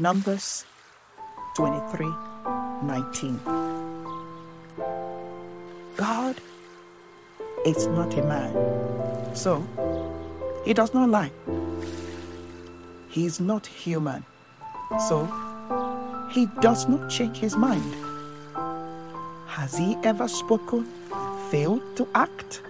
Numbers 0.00 0.64
23 1.56 2.06
19. 2.84 3.38
God 5.94 6.40
is 7.66 7.86
not 7.88 8.16
a 8.16 8.22
man, 8.22 9.36
so 9.36 9.62
he 10.64 10.72
does 10.72 10.94
not 10.94 11.10
lie. 11.10 11.30
He 13.10 13.26
is 13.26 13.40
not 13.40 13.66
human, 13.66 14.24
so 15.06 15.28
he 16.30 16.46
does 16.62 16.88
not 16.88 17.10
change 17.10 17.36
his 17.36 17.54
mind. 17.54 17.94
Has 19.48 19.76
he 19.76 19.98
ever 20.02 20.28
spoken, 20.28 20.86
failed 21.50 21.82
to 21.96 22.08
act? 22.14 22.62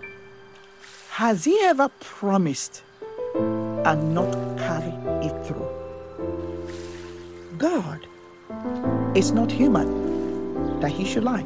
Has 1.11 1.45
he 1.45 1.57
ever 1.63 1.91
promised 2.01 2.83
and 3.37 4.15
not 4.17 4.33
carried 4.59 4.99
it 5.23 5.47
through? 5.47 5.80
God 7.61 8.07
is 9.15 9.33
not 9.33 9.53
human 9.53 10.81
that 10.81 10.91
he 10.91 11.05
should 11.05 11.25
lie. 11.25 11.45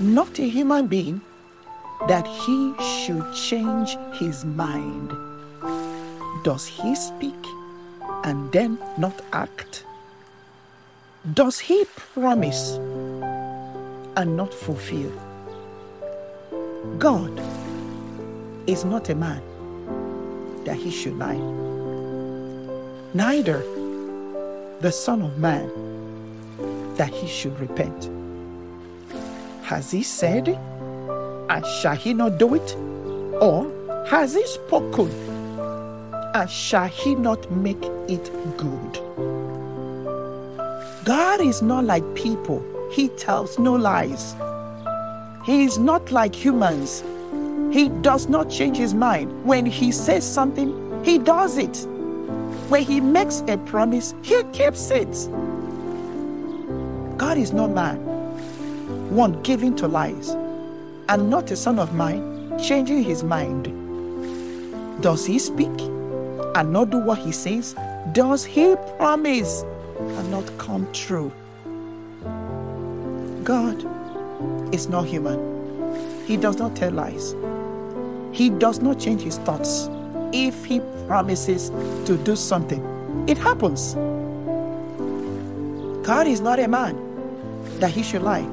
Not 0.00 0.38
a 0.38 0.48
human 0.48 0.86
being 0.86 1.20
that 2.08 2.26
he 2.26 2.72
should 2.80 3.34
change 3.34 3.98
his 4.14 4.46
mind. 4.46 5.12
Does 6.42 6.66
he 6.66 6.94
speak 6.94 7.36
and 8.24 8.50
then 8.50 8.78
not 8.96 9.20
act? 9.34 9.84
Does 11.34 11.58
he 11.58 11.84
promise 12.14 12.78
and 14.16 14.38
not 14.38 14.54
fulfill? 14.54 15.12
God 16.98 17.38
is 18.66 18.86
not 18.86 19.10
a 19.10 19.14
man 19.14 19.42
that 20.64 20.76
he 20.76 20.90
should 20.90 21.18
lie. 21.18 21.42
Neither 23.12 23.62
the 24.80 24.92
Son 24.92 25.22
of 25.22 25.38
Man 25.38 25.68
that 26.94 27.08
he 27.12 27.26
should 27.26 27.58
repent. 27.58 28.08
Has 29.64 29.90
he 29.90 30.04
said, 30.04 30.48
and 30.48 31.66
shall 31.80 31.96
he 31.96 32.14
not 32.14 32.38
do 32.38 32.54
it? 32.54 32.76
Or 33.40 33.72
has 34.06 34.34
he 34.34 34.46
spoken, 34.46 35.10
and 36.34 36.48
shall 36.48 36.86
he 36.86 37.16
not 37.16 37.50
make 37.50 37.82
it 38.08 38.30
good? 38.56 39.00
God 41.04 41.40
is 41.40 41.60
not 41.60 41.84
like 41.84 42.04
people, 42.14 42.62
he 42.92 43.08
tells 43.08 43.58
no 43.58 43.74
lies. 43.74 44.36
He 45.44 45.64
is 45.64 45.78
not 45.78 46.12
like 46.12 46.34
humans. 46.34 47.02
He 47.72 47.88
does 47.88 48.28
not 48.28 48.48
change 48.48 48.76
his 48.76 48.94
mind. 48.94 49.44
When 49.44 49.66
he 49.66 49.90
says 49.90 50.24
something, 50.30 51.02
he 51.04 51.18
does 51.18 51.58
it. 51.58 51.86
When 52.68 52.82
he 52.82 53.00
makes 53.00 53.42
a 53.48 53.56
promise, 53.56 54.14
he 54.22 54.42
keeps 54.52 54.90
it. 54.90 55.08
God 57.16 57.38
is 57.38 57.52
not 57.54 57.70
man, 57.70 57.96
one 59.08 59.40
given 59.42 59.74
to 59.76 59.88
lies, 59.88 60.36
and 61.08 61.30
not 61.30 61.50
a 61.50 61.56
son 61.56 61.78
of 61.78 61.94
mine, 61.94 62.58
changing 62.62 63.02
his 63.02 63.24
mind. 63.24 63.72
Does 65.00 65.24
he 65.24 65.38
speak 65.38 65.80
and 66.54 66.70
not 66.70 66.90
do 66.90 66.98
what 66.98 67.18
he 67.18 67.32
says? 67.32 67.74
Does 68.12 68.44
he 68.44 68.76
promise 68.98 69.62
and 69.98 70.30
not 70.30 70.44
come 70.58 70.86
true? 70.92 71.32
God 73.44 73.82
is 74.74 74.90
not 74.90 75.06
human. 75.06 75.38
He 76.26 76.36
does 76.36 76.58
not 76.58 76.76
tell 76.76 76.92
lies. 76.92 77.34
He 78.32 78.50
does 78.50 78.80
not 78.82 78.98
change 78.98 79.22
his 79.22 79.38
thoughts. 79.38 79.88
If 80.32 80.64
he 80.64 80.80
promises 81.06 81.70
to 82.06 82.16
do 82.24 82.36
something, 82.36 82.84
it 83.26 83.38
happens. 83.38 83.94
God 86.06 86.26
is 86.26 86.40
not 86.40 86.58
a 86.58 86.68
man 86.68 86.96
that 87.80 87.90
he 87.90 88.02
should 88.02 88.22
lie, 88.22 88.46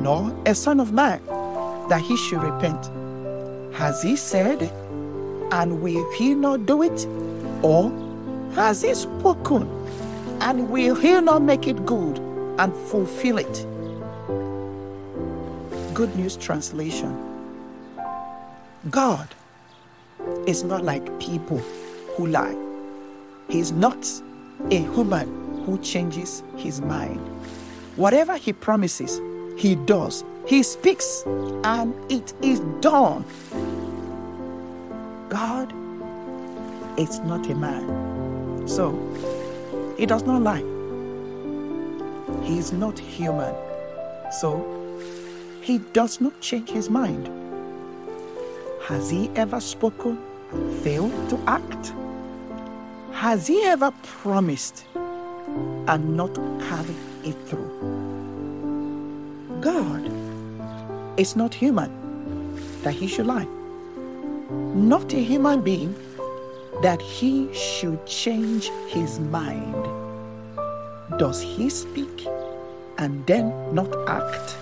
nor 0.00 0.32
a 0.46 0.54
son 0.54 0.80
of 0.80 0.92
man 0.92 1.20
that 1.88 2.00
he 2.00 2.16
should 2.16 2.42
repent. 2.42 2.86
Has 3.74 4.02
he 4.02 4.16
said, 4.16 4.62
and 5.50 5.82
will 5.82 6.10
he 6.12 6.34
not 6.34 6.66
do 6.66 6.82
it? 6.82 7.06
Or 7.62 7.90
has 8.54 8.82
he 8.82 8.94
spoken, 8.94 9.68
and 10.40 10.68
will 10.70 10.94
he 10.94 11.20
not 11.20 11.42
make 11.42 11.66
it 11.66 11.84
good 11.86 12.18
and 12.58 12.72
fulfill 12.88 13.38
it? 13.38 13.66
Good 15.94 16.14
News 16.16 16.36
Translation 16.36 17.16
God 18.90 19.28
is 20.48 20.64
not 20.64 20.82
like 20.82 21.06
people 21.20 21.58
who 22.16 22.26
lie. 22.26 22.56
He's 23.48 23.70
not 23.70 24.08
a 24.70 24.78
human 24.78 25.28
who 25.66 25.76
changes 25.78 26.42
his 26.56 26.80
mind. 26.80 27.20
Whatever 27.96 28.34
he 28.38 28.54
promises, 28.54 29.20
he 29.58 29.74
does. 29.74 30.24
He 30.46 30.62
speaks 30.62 31.22
and 31.64 31.94
it 32.10 32.32
is 32.40 32.60
done. 32.80 33.26
God 35.28 35.70
is 36.98 37.18
not 37.20 37.46
a 37.50 37.54
man. 37.54 38.66
So, 38.66 38.92
he 39.98 40.06
does 40.06 40.22
not 40.22 40.40
lie. 40.40 40.64
He 42.42 42.56
is 42.58 42.72
not 42.72 42.98
human. 42.98 43.54
So, 44.40 44.64
he 45.60 45.76
does 45.92 46.22
not 46.22 46.40
change 46.40 46.70
his 46.70 46.88
mind. 46.88 47.28
Has 48.86 49.10
he 49.10 49.28
ever 49.34 49.60
spoken, 49.60 50.18
failed 50.82 51.30
to 51.30 51.38
act? 51.46 51.92
Has 53.12 53.46
he 53.46 53.62
ever 53.64 53.92
promised 54.02 54.84
and 54.94 56.16
not 56.16 56.34
carried 56.68 56.96
it 57.24 57.36
through? 57.46 57.70
God 59.60 60.10
is 61.18 61.34
not 61.34 61.52
human 61.52 61.90
that 62.82 62.94
he 62.94 63.06
should 63.06 63.26
lie. 63.26 63.46
Not 64.74 65.12
a 65.12 65.22
human 65.22 65.62
being 65.62 65.94
that 66.82 67.02
he 67.02 67.52
should 67.52 68.06
change 68.06 68.70
his 68.86 69.18
mind. 69.18 69.88
Does 71.18 71.42
he 71.42 71.68
speak 71.68 72.26
and 72.98 73.26
then 73.26 73.52
not 73.74 73.92
act? 74.08 74.56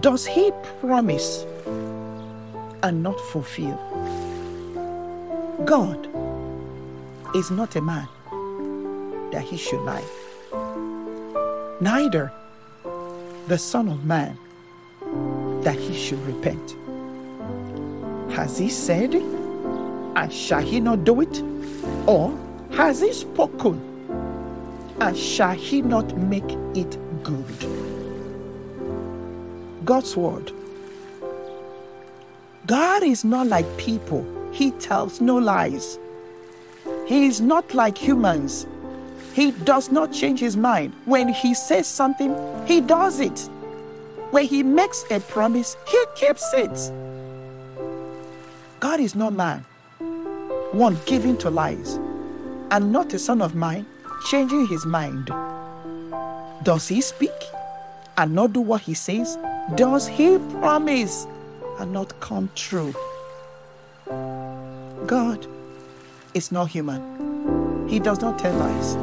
Does 0.00 0.24
he 0.24 0.52
promise 0.80 1.44
and 2.84 3.02
not 3.02 3.18
fulfill? 3.32 3.78
God 5.64 6.08
is 7.34 7.50
not 7.50 7.76
a 7.76 7.80
man 7.80 8.08
that 9.30 9.42
he 9.42 9.56
should 9.56 9.80
lie. 9.80 10.04
Neither 11.80 12.32
the 13.46 13.58
Son 13.58 13.88
of 13.88 14.04
Man 14.04 14.38
that 15.62 15.76
he 15.76 15.94
should 15.96 16.20
repent. 16.26 16.76
Has 18.32 18.56
he 18.58 18.68
said, 18.68 19.14
and 19.14 20.32
shall 20.32 20.62
he 20.62 20.80
not 20.80 21.04
do 21.04 21.20
it? 21.20 21.42
Or 22.06 22.36
has 22.72 23.00
he 23.00 23.12
spoken, 23.12 23.80
and 25.00 25.16
shall 25.16 25.54
he 25.54 25.82
not 25.82 26.16
make 26.16 26.50
it 26.74 26.98
good? 27.22 27.44
God's 29.84 30.16
Word. 30.16 30.52
God 32.66 33.02
is 33.02 33.24
not 33.24 33.46
like 33.46 33.66
people, 33.76 34.24
He 34.52 34.70
tells 34.72 35.20
no 35.20 35.36
lies. 35.36 35.98
He 37.06 37.26
is 37.26 37.40
not 37.40 37.74
like 37.74 37.96
humans. 37.96 38.66
He 39.32 39.52
does 39.52 39.90
not 39.90 40.12
change 40.12 40.40
his 40.40 40.56
mind. 40.56 40.92
When 41.04 41.28
he 41.28 41.54
says 41.54 41.86
something, 41.86 42.34
he 42.66 42.80
does 42.80 43.20
it. 43.20 43.48
When 44.30 44.44
he 44.44 44.62
makes 44.62 45.04
a 45.10 45.20
promise, 45.20 45.76
he 45.88 46.04
keeps 46.14 46.44
it. 46.54 46.92
God 48.80 49.00
is 49.00 49.14
not 49.14 49.32
man, 49.32 49.64
one 50.72 50.98
given 51.04 51.36
to 51.38 51.50
lies, 51.50 51.98
and 52.70 52.92
not 52.92 53.12
a 53.12 53.18
son 53.18 53.42
of 53.42 53.54
mine, 53.54 53.86
changing 54.28 54.66
his 54.66 54.86
mind. 54.86 55.26
Does 56.62 56.88
he 56.88 57.00
speak 57.00 57.30
and 58.16 58.34
not 58.34 58.52
do 58.52 58.60
what 58.60 58.82
he 58.82 58.94
says? 58.94 59.36
Does 59.74 60.06
he 60.06 60.38
promise 60.60 61.26
and 61.78 61.92
not 61.92 62.18
come 62.20 62.50
true? 62.54 62.94
God 65.06 65.46
is 66.34 66.52
not 66.52 66.68
human. 66.68 67.88
He 67.88 67.98
does 67.98 68.20
not 68.20 68.38
tell 68.38 68.54
lies. 68.54 68.96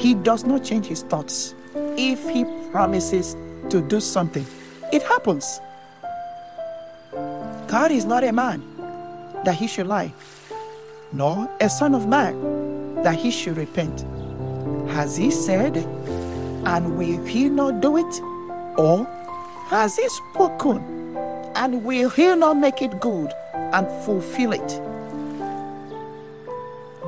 He 0.00 0.14
does 0.14 0.44
not 0.44 0.64
change 0.64 0.86
his 0.86 1.02
thoughts. 1.02 1.54
If 1.96 2.28
he 2.28 2.44
promises 2.70 3.36
to 3.68 3.80
do 3.82 4.00
something, 4.00 4.46
it 4.92 5.02
happens. 5.02 5.60
God 7.68 7.90
is 7.90 8.04
not 8.04 8.24
a 8.24 8.32
man 8.32 8.62
that 9.44 9.54
he 9.54 9.66
should 9.66 9.86
lie, 9.86 10.12
nor 11.12 11.48
a 11.60 11.68
son 11.68 11.94
of 11.94 12.06
man 12.06 13.02
that 13.02 13.16
he 13.16 13.30
should 13.30 13.56
repent. 13.56 14.04
Has 14.90 15.16
he 15.16 15.30
said, 15.30 15.76
and 16.64 16.96
will 16.96 17.24
he 17.24 17.48
not 17.48 17.80
do 17.80 17.96
it? 17.96 18.20
Or 18.78 19.04
has 19.66 19.96
he 19.96 20.08
spoken, 20.08 21.16
and 21.54 21.84
will 21.84 22.08
he 22.10 22.34
not 22.34 22.56
make 22.56 22.80
it 22.80 23.00
good 23.00 23.32
and 23.54 23.86
fulfill 24.04 24.52
it? 24.52 24.80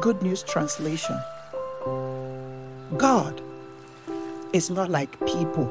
Good 0.00 0.23
News 0.23 0.43
Translation 0.43 1.17
God 2.96 3.41
is 4.52 4.70
not 4.70 4.91
like 4.91 5.19
people 5.26 5.67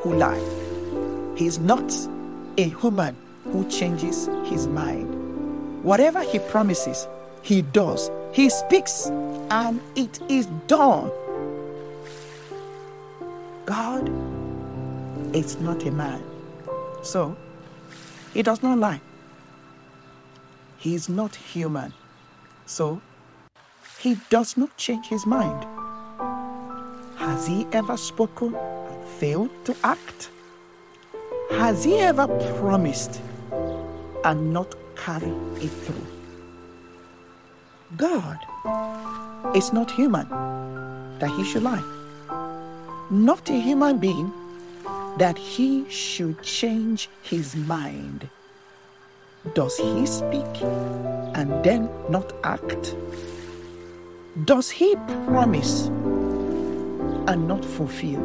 who 0.00 0.14
lie. 0.14 0.40
He 1.36 1.46
is 1.46 1.58
not 1.58 1.92
a 2.56 2.68
human 2.68 3.16
who 3.44 3.68
changes 3.68 4.28
his 4.44 4.66
mind. 4.68 5.82
Whatever 5.84 6.22
he 6.22 6.38
promises, 6.38 7.06
he 7.42 7.62
does. 7.62 8.10
He 8.32 8.48
speaks 8.48 9.06
and 9.50 9.80
it 9.96 10.20
is 10.28 10.46
done. 10.66 11.10
God 13.66 14.08
is 15.34 15.58
not 15.60 15.84
a 15.84 15.90
man. 15.90 16.22
So, 17.02 17.36
he 18.32 18.42
does 18.42 18.62
not 18.62 18.78
lie. 18.78 19.00
He 20.78 20.94
is 20.94 21.08
not 21.08 21.34
human. 21.34 21.92
So, 22.66 23.00
he 24.04 24.18
does 24.28 24.58
not 24.58 24.76
change 24.76 25.06
his 25.06 25.24
mind. 25.24 25.64
Has 27.16 27.46
he 27.46 27.66
ever 27.72 27.96
spoken 27.96 28.54
and 28.54 29.08
failed 29.18 29.48
to 29.64 29.74
act? 29.82 30.28
Has 31.52 31.84
he 31.84 32.00
ever 32.00 32.26
promised 32.58 33.22
and 34.22 34.52
not 34.52 34.74
carried 34.94 35.40
it 35.56 35.72
through? 35.84 36.06
God 37.96 38.38
is 39.56 39.72
not 39.72 39.90
human 39.90 40.28
that 41.18 41.30
he 41.30 41.42
should 41.42 41.62
lie, 41.62 41.84
not 43.10 43.48
a 43.48 43.58
human 43.58 43.96
being 43.96 44.30
that 45.16 45.38
he 45.38 45.88
should 45.88 46.42
change 46.42 47.08
his 47.22 47.56
mind. 47.56 48.28
Does 49.54 49.78
he 49.78 50.04
speak 50.04 50.62
and 51.40 51.64
then 51.64 51.88
not 52.10 52.34
act? 52.44 52.94
Does 54.42 54.68
he 54.68 54.96
promise 55.26 55.86
and 57.28 57.46
not 57.46 57.64
fulfill? 57.64 58.18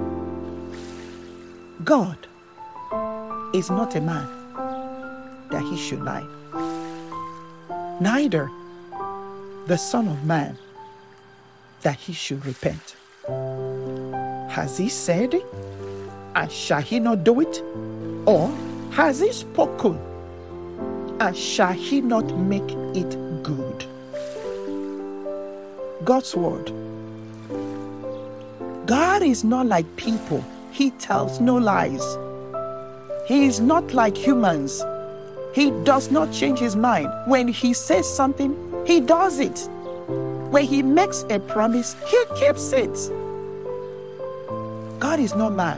God 1.83 2.17
is 3.53 3.69
not 3.69 3.95
a 3.95 4.01
man 4.01 4.27
that 5.51 5.61
he 5.61 5.77
should 5.77 6.01
lie, 6.01 6.25
neither 8.01 8.49
the 9.67 9.77
Son 9.77 10.07
of 10.07 10.25
Man 10.25 10.57
that 11.83 11.95
he 11.95 12.13
should 12.13 12.43
repent. 12.43 12.95
Has 14.49 14.79
he 14.79 14.89
said, 14.89 15.35
and 16.33 16.51
shall 16.51 16.81
he 16.81 16.99
not 16.99 17.23
do 17.23 17.39
it? 17.39 17.61
Or 18.25 18.49
has 18.93 19.19
he 19.19 19.31
spoken, 19.31 19.99
and 21.19 21.37
shall 21.37 21.73
he 21.73 22.01
not 22.01 22.25
make 22.35 22.71
it? 22.95 23.28
God's 26.09 26.35
word. 26.35 26.71
God 28.87 29.21
is 29.21 29.43
not 29.43 29.67
like 29.67 29.85
people, 29.95 30.43
he 30.71 30.89
tells 30.89 31.39
no 31.39 31.55
lies. 31.55 32.03
He 33.27 33.45
is 33.45 33.59
not 33.59 33.93
like 33.93 34.17
humans. 34.17 34.83
He 35.53 35.69
does 35.83 36.09
not 36.09 36.33
change 36.33 36.57
his 36.57 36.75
mind. 36.75 37.11
When 37.27 37.47
he 37.47 37.75
says 37.75 38.11
something, 38.11 38.57
he 38.87 39.01
does 39.01 39.37
it. 39.37 39.69
When 40.49 40.63
he 40.63 40.81
makes 40.81 41.25
a 41.29 41.39
promise, 41.41 41.95
he 42.07 42.25
keeps 42.39 42.73
it. 42.73 42.95
God 44.99 45.19
is 45.19 45.35
not 45.35 45.53
man, 45.53 45.77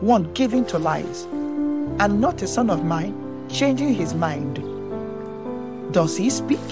one 0.00 0.32
giving 0.32 0.64
to 0.66 0.78
lies, 0.78 1.24
and 1.98 2.20
not 2.20 2.40
a 2.42 2.46
son 2.46 2.70
of 2.70 2.84
mine 2.84 3.48
changing 3.50 3.94
his 3.94 4.14
mind. 4.14 4.62
Does 5.92 6.16
he 6.16 6.30
speak 6.30 6.68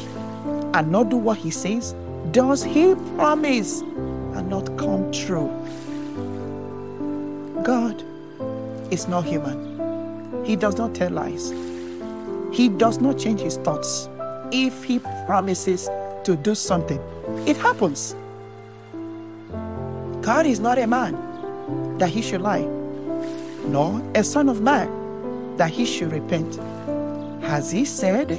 and 0.74 0.92
not 0.92 1.08
do 1.08 1.16
what 1.16 1.38
he 1.38 1.50
says? 1.50 1.92
Does 2.36 2.62
he 2.62 2.94
promise 3.16 3.80
and 3.80 4.50
not 4.50 4.76
come 4.76 5.10
true? 5.10 5.48
God 7.64 8.04
is 8.90 9.08
not 9.08 9.24
human. 9.24 10.44
He 10.44 10.54
does 10.54 10.76
not 10.76 10.94
tell 10.94 11.10
lies. 11.10 11.54
He 12.52 12.68
does 12.68 13.00
not 13.00 13.16
change 13.18 13.40
his 13.40 13.56
thoughts. 13.56 14.10
If 14.52 14.84
he 14.84 14.98
promises 15.24 15.88
to 16.24 16.36
do 16.36 16.54
something, 16.54 17.00
it 17.46 17.56
happens. 17.56 18.14
God 20.20 20.44
is 20.44 20.60
not 20.60 20.78
a 20.78 20.86
man 20.86 21.16
that 21.96 22.10
he 22.10 22.20
should 22.20 22.42
lie, 22.42 22.68
nor 23.64 24.02
a 24.14 24.22
son 24.22 24.50
of 24.50 24.60
man 24.60 25.56
that 25.56 25.70
he 25.70 25.86
should 25.86 26.12
repent. 26.12 26.56
Has 27.40 27.70
he 27.70 27.86
said, 27.86 28.32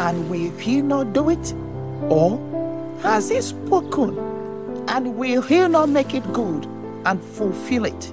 and 0.00 0.28
will 0.28 0.50
he 0.58 0.82
not 0.82 1.12
do 1.12 1.30
it? 1.30 1.54
Or 2.08 2.43
has 3.04 3.28
he 3.28 3.40
spoken, 3.42 4.18
and 4.88 5.14
will 5.16 5.42
he 5.42 5.68
not 5.68 5.90
make 5.90 6.14
it 6.14 6.32
good 6.32 6.66
and 7.04 7.22
fulfill 7.22 7.84
it? 7.84 8.12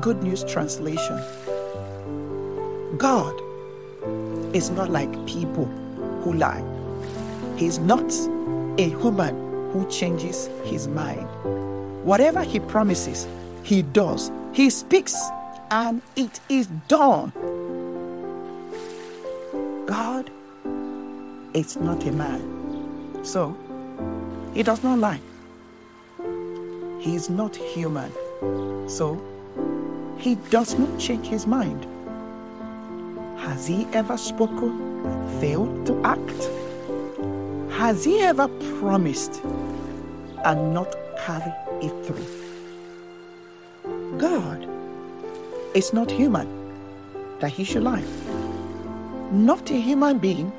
Good 0.00 0.22
News 0.22 0.42
Translation 0.44 1.18
God 2.96 3.34
is 4.54 4.70
not 4.70 4.90
like 4.90 5.12
people 5.26 5.66
who 6.22 6.32
lie. 6.32 6.64
He's 7.56 7.78
not 7.78 8.10
a 8.78 8.88
human 8.88 9.70
who 9.72 9.86
changes 9.90 10.48
his 10.64 10.88
mind. 10.88 11.28
Whatever 12.04 12.42
he 12.42 12.60
promises, 12.60 13.26
he 13.62 13.82
does. 13.82 14.30
He 14.52 14.70
speaks 14.70 15.14
and 15.70 16.00
it 16.16 16.40
is 16.48 16.66
done. 16.88 17.30
God 19.86 20.30
is 21.52 21.76
not 21.76 22.04
a 22.04 22.12
man. 22.12 22.53
So, 23.24 23.56
he 24.52 24.62
does 24.62 24.82
not 24.84 24.98
lie. 24.98 25.20
He 27.00 27.14
is 27.14 27.30
not 27.30 27.56
human. 27.56 28.12
So, 28.86 29.18
he 30.18 30.34
does 30.50 30.78
not 30.78 30.98
change 30.98 31.26
his 31.26 31.46
mind. 31.46 31.86
Has 33.38 33.66
he 33.66 33.86
ever 33.94 34.18
spoken 34.18 35.04
and 35.06 35.40
failed 35.40 35.86
to 35.86 36.00
act? 36.04 36.50
Has 37.72 38.04
he 38.04 38.20
ever 38.20 38.48
promised 38.78 39.42
and 40.44 40.74
not 40.74 40.94
carried 41.24 41.54
it 41.80 41.92
through? 42.06 42.26
God 44.18 44.68
is 45.74 45.92
not 45.94 46.10
human 46.10 46.46
that 47.40 47.50
he 47.50 47.64
should 47.64 47.82
lie, 47.82 48.04
not 49.32 49.70
a 49.70 49.80
human 49.80 50.18
being 50.18 50.52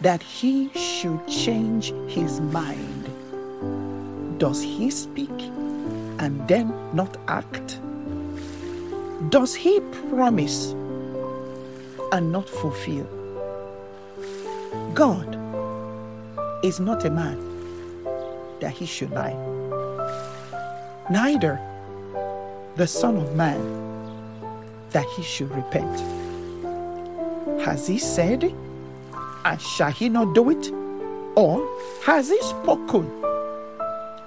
that 0.00 0.22
he 0.22 0.70
should 0.74 1.26
change 1.26 1.92
his 2.06 2.40
mind. 2.40 3.10
Does 4.38 4.62
he 4.62 4.90
speak 4.90 5.40
and 6.20 6.46
then 6.46 6.72
not 6.94 7.16
act? 7.26 7.80
Does 9.30 9.54
he 9.54 9.80
promise 10.10 10.72
and 12.12 12.30
not 12.30 12.48
fulfill? 12.48 13.06
God 14.94 15.36
is 16.64 16.78
not 16.78 17.04
a 17.04 17.10
man 17.10 17.38
that 18.60 18.72
he 18.72 18.86
should 18.86 19.10
lie, 19.10 19.36
neither 21.10 21.60
the 22.76 22.86
Son 22.86 23.16
of 23.16 23.34
Man 23.34 23.60
that 24.90 25.06
he 25.16 25.22
should 25.22 25.50
repent. 25.50 26.00
Has 27.60 27.86
he 27.86 27.98
said, 27.98 28.54
and 29.44 29.60
shall 29.60 29.90
he 29.90 30.08
not 30.08 30.34
do 30.34 30.50
it? 30.50 30.72
Or 31.36 31.66
has 32.04 32.28
he 32.28 32.40
spoken, 32.42 33.10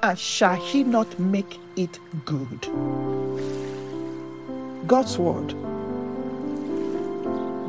and 0.03 0.17
shall 0.17 0.55
he 0.55 0.83
not 0.83 1.19
make 1.19 1.59
it 1.75 1.99
good? 2.25 2.67
God's 4.87 5.17
word. 5.17 5.53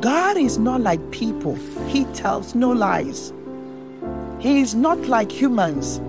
God 0.01 0.37
is 0.37 0.57
not 0.57 0.81
like 0.81 1.11
people, 1.11 1.55
he 1.87 2.05
tells 2.05 2.55
no 2.55 2.71
lies. 2.71 3.33
He 4.39 4.59
is 4.59 4.75
not 4.75 4.99
like 5.07 5.31
humans. 5.31 6.01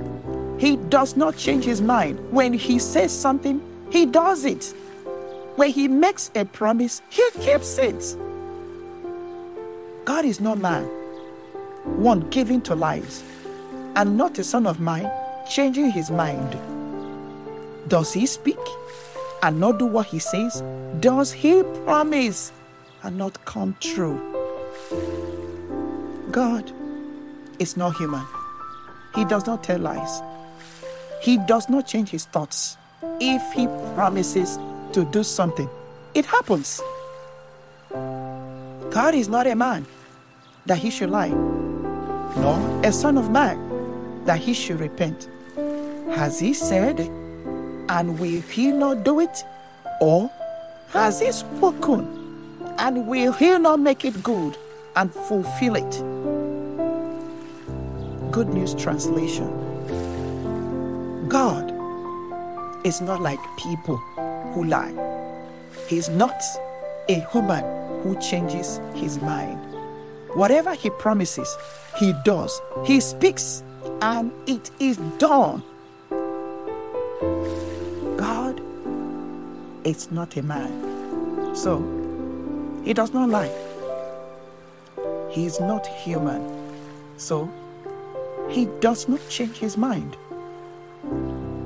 He 0.59 0.77
does 0.77 1.17
not 1.17 1.37
change 1.37 1.65
his 1.65 1.81
mind. 1.81 2.19
When 2.33 2.53
he 2.53 2.79
says 2.79 3.13
something, 3.13 3.61
he 3.91 4.07
does 4.07 4.45
it. 4.45 4.75
When 5.57 5.71
he 5.71 5.87
makes 5.87 6.31
a 6.35 6.45
promise, 6.45 7.01
he 7.11 7.29
keeps 7.41 7.79
it. 7.79 8.17
God 10.05 10.25
is 10.25 10.41
not 10.41 10.59
man, 10.59 10.89
one 11.85 12.21
giving 12.31 12.61
to 12.63 12.75
lies, 12.75 13.23
and 13.97 14.17
not 14.17 14.39
a 14.39 14.45
son 14.45 14.67
of 14.67 14.81
mine 14.81 15.11
changing 15.49 15.91
his 15.91 16.11
mind. 16.11 16.57
Does 17.89 18.13
he 18.13 18.27
speak 18.27 18.59
and 19.43 19.61
not 19.61 19.79
do 19.79 19.87
what 19.87 20.07
he 20.07 20.19
says? 20.19 20.63
Does 21.01 21.33
he 21.33 21.63
promise 21.85 22.53
and 23.03 23.19
not 23.19 23.45
come 23.45 23.77
true? 23.81 24.19
God 26.31 26.73
is 27.59 27.77
not 27.77 27.97
human. 27.97 28.25
He 29.15 29.25
does 29.27 29.47
not 29.47 29.63
tell 29.63 29.79
lies. 29.79 30.23
He 31.21 31.39
does 31.47 31.69
not 31.69 31.87
change 31.87 32.11
his 32.11 32.25
thoughts. 32.25 32.77
If 33.21 33.53
he 33.53 33.67
promises 33.95 34.59
to 34.93 35.05
do 35.13 35.23
something, 35.23 35.69
it 36.15 36.25
happens. 36.25 36.81
God 37.91 39.15
is 39.15 39.29
not 39.29 39.47
a 39.47 39.55
man 39.55 39.87
that 40.67 40.79
he 40.79 40.91
should 40.91 41.11
lie, 41.11 41.33
nor 42.37 42.59
a 42.85 42.93
son 42.93 43.19
of 43.19 43.31
man 43.31 44.25
that 44.25 44.39
he 44.39 44.55
should 44.55 44.81
repent? 44.81 45.29
Has 46.15 46.39
he 46.39 46.55
said, 46.55 47.01
and 47.89 48.19
will 48.19 48.41
he 48.43 48.73
not 48.73 49.05
do 49.05 49.21
it? 49.21 49.45
Or 50.01 50.31
has 50.89 51.21
he 51.21 51.31
spoken, 51.33 52.65
and 52.79 53.07
will 53.07 53.33
he 53.33 53.59
not 53.59 53.81
make 53.81 54.05
it 54.05 54.23
good 54.23 54.57
and 54.97 55.13
fulfill 55.13 55.77
it? 55.77 56.03
Good 58.33 58.49
News 58.49 58.75
Translation 58.75 59.49
God 61.29 61.73
is 62.85 63.01
not 63.01 63.21
like 63.21 63.41
people 63.59 63.97
who 64.53 64.65
lie. 64.65 64.95
He's 65.89 66.09
not 66.09 66.41
a 67.09 67.21
human 67.33 67.65
who 68.03 68.19
changes 68.21 68.81
his 68.95 69.21
mind. 69.21 69.74
Whatever 70.35 70.75
he 70.75 70.91
promises, 70.91 71.57
he 71.97 72.13
does. 72.25 72.61
He 72.85 72.99
speaks 73.01 73.63
and 74.03 74.33
it 74.47 74.71
is 74.81 74.97
done. 75.19 75.63
God 78.17 78.61
is 79.85 80.11
not 80.11 80.37
a 80.37 80.43
man. 80.43 81.55
So, 81.55 81.79
he 82.85 82.93
does 82.93 83.15
not 83.15 83.29
lie. 83.29 83.53
He 85.31 85.47
is 85.47 85.61
not 85.61 85.87
human. 85.87 86.43
So, 87.17 87.49
he 88.51 88.67
does 88.81 89.09
not 89.09 89.21
change 89.29 89.59
his 89.59 89.77
mind. 89.77 90.17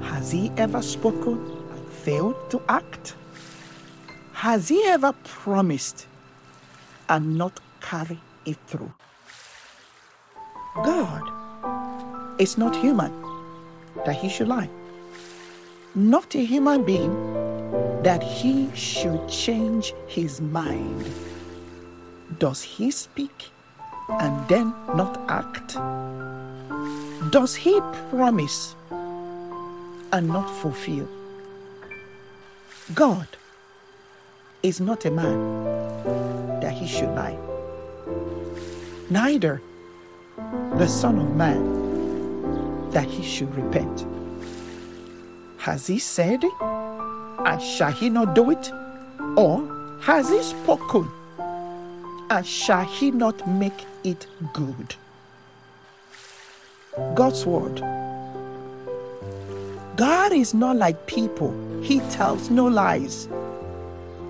Has 0.02 0.30
he 0.30 0.52
ever 0.58 0.82
spoken 0.82 1.38
and 1.70 1.88
failed 1.88 2.50
to 2.50 2.60
act? 2.68 3.14
Has 4.32 4.68
he 4.68 4.84
ever 4.84 5.14
promised 5.24 6.06
and 7.08 7.38
not 7.38 7.58
carry 7.80 8.20
it 8.48 8.58
through? 8.66 8.92
God 10.74 11.22
is 12.40 12.56
not 12.56 12.74
human 12.76 13.12
that 14.06 14.14
he 14.16 14.28
should 14.28 14.48
lie. 14.48 14.68
Not 15.94 16.34
a 16.34 16.44
human 16.44 16.84
being 16.84 17.12
that 18.02 18.22
he 18.22 18.70
should 18.74 19.28
change 19.28 19.92
his 20.06 20.40
mind. 20.40 21.04
Does 22.38 22.62
he 22.62 22.90
speak 22.90 23.50
and 24.08 24.48
then 24.48 24.72
not 24.94 25.18
act? 25.28 25.76
Does 27.32 27.54
he 27.54 27.80
promise 28.10 28.74
and 30.12 30.28
not 30.28 30.48
fulfill? 30.62 31.08
God 32.94 33.28
is 34.62 34.80
not 34.80 35.04
a 35.04 35.10
man 35.10 36.60
that 36.60 36.72
he 36.72 36.86
should 36.86 37.10
lie. 37.14 37.47
Neither 39.10 39.62
the 40.76 40.86
Son 40.86 41.18
of 41.18 41.34
Man 41.34 42.90
that 42.90 43.06
he 43.06 43.22
should 43.22 43.54
repent. 43.54 44.06
Has 45.58 45.86
he 45.86 45.98
said, 45.98 46.44
and 46.60 47.62
shall 47.62 47.90
he 47.90 48.10
not 48.10 48.34
do 48.34 48.50
it? 48.50 48.70
Or 49.36 49.98
has 50.02 50.28
he 50.28 50.42
spoken, 50.42 51.08
and 52.30 52.46
shall 52.46 52.84
he 52.84 53.10
not 53.10 53.48
make 53.48 53.86
it 54.04 54.26
good? 54.52 54.94
God's 57.14 57.46
word. 57.46 57.80
God 59.96 60.32
is 60.32 60.52
not 60.52 60.76
like 60.76 61.06
people, 61.06 61.52
he 61.82 62.00
tells 62.10 62.50
no 62.50 62.66
lies. 62.66 63.28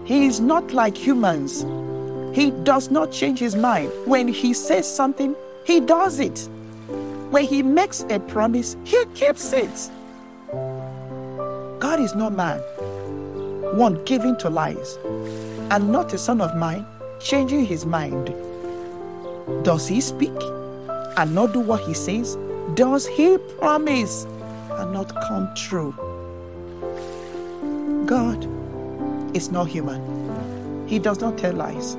He 0.04 0.26
is 0.26 0.40
not 0.40 0.72
like 0.72 0.96
humans. 0.96 1.64
He 2.38 2.52
does 2.52 2.88
not 2.88 3.10
change 3.10 3.40
his 3.40 3.56
mind. 3.56 3.90
When 4.06 4.28
he 4.28 4.54
says 4.54 4.86
something, 4.88 5.34
he 5.64 5.80
does 5.80 6.20
it. 6.20 6.48
When 7.32 7.42
he 7.42 7.64
makes 7.64 8.04
a 8.10 8.20
promise, 8.20 8.76
he 8.84 9.04
keeps 9.06 9.52
it. 9.52 9.90
God 11.80 11.98
is 11.98 12.14
not 12.14 12.32
man, 12.32 12.60
one 13.76 14.04
giving 14.04 14.36
to 14.36 14.50
lies, 14.50 14.98
and 15.72 15.90
not 15.90 16.12
a 16.12 16.18
son 16.18 16.40
of 16.40 16.56
mine 16.56 16.86
changing 17.18 17.66
his 17.66 17.84
mind. 17.84 18.32
Does 19.64 19.88
he 19.88 20.00
speak 20.00 20.40
and 21.16 21.34
not 21.34 21.52
do 21.52 21.58
what 21.58 21.80
he 21.80 21.92
says? 21.92 22.36
Does 22.74 23.04
he 23.04 23.36
promise 23.58 24.26
and 24.74 24.92
not 24.92 25.12
come 25.26 25.52
true? 25.56 25.92
God 28.06 28.46
is 29.36 29.50
not 29.50 29.66
human. 29.66 30.86
He 30.86 31.00
does 31.00 31.20
not 31.20 31.36
tell 31.36 31.54
lies. 31.54 31.96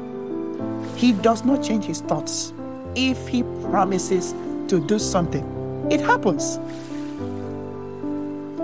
He 0.95 1.13
does 1.13 1.45
not 1.45 1.63
change 1.63 1.85
his 1.85 2.01
thoughts. 2.01 2.53
If 2.95 3.27
he 3.27 3.43
promises 3.69 4.33
to 4.67 4.85
do 4.85 4.99
something, 4.99 5.45
it 5.89 6.01
happens. 6.01 6.57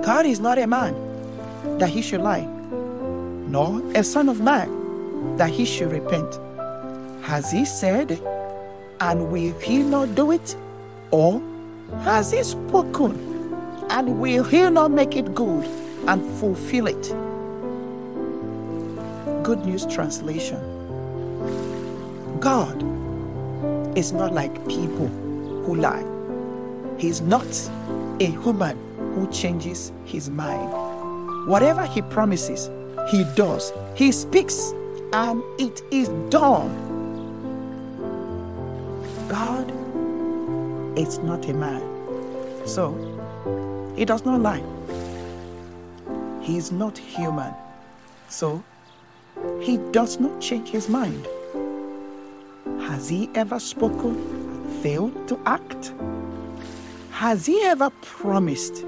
God 0.05 0.25
is 0.25 0.39
not 0.39 0.57
a 0.57 0.67
man 0.67 0.93
that 1.79 1.89
he 1.89 2.01
should 2.01 2.21
lie, 2.21 2.45
nor 3.47 3.81
a 3.95 4.03
son 4.03 4.29
of 4.29 4.41
man 4.41 5.37
that 5.37 5.49
he 5.49 5.65
should 5.65 5.91
repent. 5.91 6.39
Has 7.23 7.51
he 7.51 7.65
said, 7.65 8.19
and 8.99 9.31
will 9.31 9.57
he 9.59 9.79
not 9.79 10.13
do 10.15 10.31
it? 10.31 10.55
Or 11.11 11.41
has 12.01 12.31
he 12.31 12.43
spoken, 12.43 13.13
and 13.89 14.19
will 14.19 14.43
he 14.43 14.69
not 14.69 14.91
make 14.91 15.15
it 15.15 15.33
good 15.33 15.65
and 16.07 16.21
fulfill 16.39 16.87
it? 16.87 17.03
Good 19.43 19.65
News 19.65 19.85
Translation 19.85 20.75
God 22.45 22.77
is 23.97 24.13
not 24.13 24.31
like 24.31 24.53
people 24.67 25.07
who 25.65 25.73
lie. 25.73 26.05
He's 26.99 27.19
not 27.19 27.47
a 28.19 28.25
human 28.25 28.77
who 29.15 29.27
changes 29.31 29.91
his 30.03 30.29
mind. 30.29 30.69
Whatever 31.47 31.87
he 31.87 32.03
promises, 32.03 32.69
he 33.09 33.23
does. 33.33 33.73
He 33.95 34.11
speaks 34.11 34.73
and 35.11 35.41
it 35.57 35.81
is 35.89 36.09
done. 36.29 36.69
God 39.27 39.67
is 40.95 41.17
not 41.17 41.49
a 41.49 41.53
man. 41.55 41.81
So, 42.67 42.93
he 43.97 44.05
does 44.05 44.23
not 44.23 44.39
lie. 44.41 44.61
He 46.43 46.57
is 46.57 46.71
not 46.71 46.95
human. 46.95 47.55
So, 48.29 48.63
he 49.61 49.77
does 49.91 50.19
not 50.19 50.39
change 50.39 50.69
his 50.69 50.87
mind. 50.87 51.27
Has 52.95 53.09
he 53.09 53.29
ever 53.35 53.59
spoken 53.59 54.15
and 54.15 54.81
failed 54.81 55.27
to 55.27 55.37
act? 55.45 55.91
Has 57.11 57.45
he 57.45 57.61
ever 57.63 57.89
promised 58.01 58.85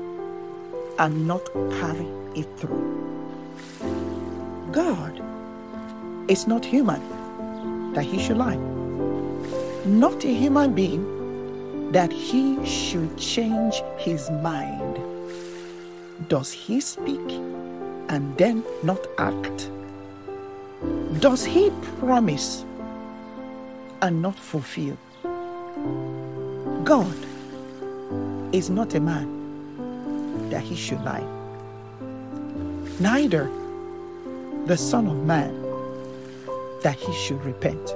and 0.97 1.27
not 1.27 1.43
carry 1.81 2.07
it 2.33 2.47
through? 2.55 2.87
God 4.71 5.21
is 6.29 6.47
not 6.47 6.63
human 6.63 7.01
that 7.95 8.05
he 8.05 8.17
should 8.17 8.37
lie. 8.37 8.55
Not 9.85 10.23
a 10.23 10.33
human 10.33 10.73
being 10.73 11.91
that 11.91 12.13
he 12.13 12.65
should 12.65 13.17
change 13.17 13.83
his 13.97 14.31
mind. 14.31 14.99
Does 16.29 16.49
he 16.49 16.79
speak 16.79 17.29
and 18.07 18.37
then 18.37 18.63
not 18.83 19.05
act? 19.17 19.69
Does 21.19 21.43
he 21.43 21.71
promise 21.99 22.63
and 24.01 24.21
not 24.21 24.37
fulfill? 24.37 24.97
God 26.83 27.15
is 28.53 28.69
not 28.69 28.93
a 28.93 28.99
man 28.99 30.49
that 30.49 30.63
he 30.63 30.75
should 30.75 31.03
lie. 31.03 31.25
Neither 32.99 33.49
the 34.65 34.77
Son 34.77 35.07
of 35.07 35.25
Man 35.25 35.53
that 36.83 36.95
he 36.95 37.13
should 37.13 37.43
repent. 37.43 37.95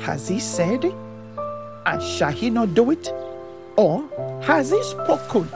Has 0.00 0.28
he 0.28 0.40
said, 0.40 0.84
and 1.86 2.02
shall 2.02 2.32
he 2.32 2.50
not 2.50 2.74
do 2.74 2.90
it? 2.90 3.12
Or 3.76 4.08
has 4.42 4.70
he 4.70 4.82
spoken, 4.82 5.48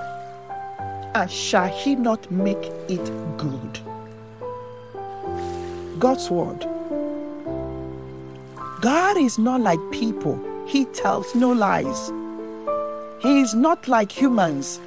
and 1.14 1.30
shall 1.30 1.68
he 1.68 1.94
not 1.96 2.30
make 2.30 2.70
it 2.88 3.04
good? 3.36 3.80
God's 5.98 6.30
word. 6.30 6.66
God 8.82 9.16
is 9.16 9.38
not 9.38 9.60
like 9.60 9.78
people, 9.92 10.40
He 10.66 10.86
tells 10.86 11.36
no 11.36 11.52
lies. 11.52 12.12
He 13.20 13.40
is 13.40 13.54
not 13.54 13.86
like 13.86 14.10
humans. 14.10 14.80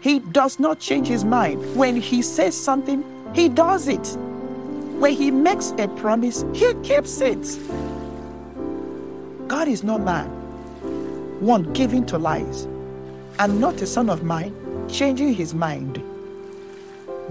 He 0.00 0.20
does 0.20 0.58
not 0.58 0.80
change 0.80 1.08
his 1.08 1.22
mind. 1.22 1.76
When 1.76 1.96
he 1.96 2.22
says 2.22 2.56
something, 2.56 3.04
he 3.34 3.50
does 3.50 3.88
it. 3.88 4.06
When 4.98 5.12
he 5.12 5.30
makes 5.30 5.74
a 5.76 5.86
promise, 5.88 6.46
he 6.54 6.72
keeps 6.82 7.20
it. 7.20 7.46
God 9.48 9.68
is 9.68 9.84
not 9.84 10.00
man, 10.00 10.28
one 11.40 11.70
giving 11.74 12.06
to 12.06 12.16
lies, 12.16 12.64
and 13.38 13.60
not 13.60 13.82
a 13.82 13.86
son 13.86 14.08
of 14.08 14.22
mine 14.22 14.54
changing 14.88 15.34
his 15.34 15.52
mind. 15.52 16.02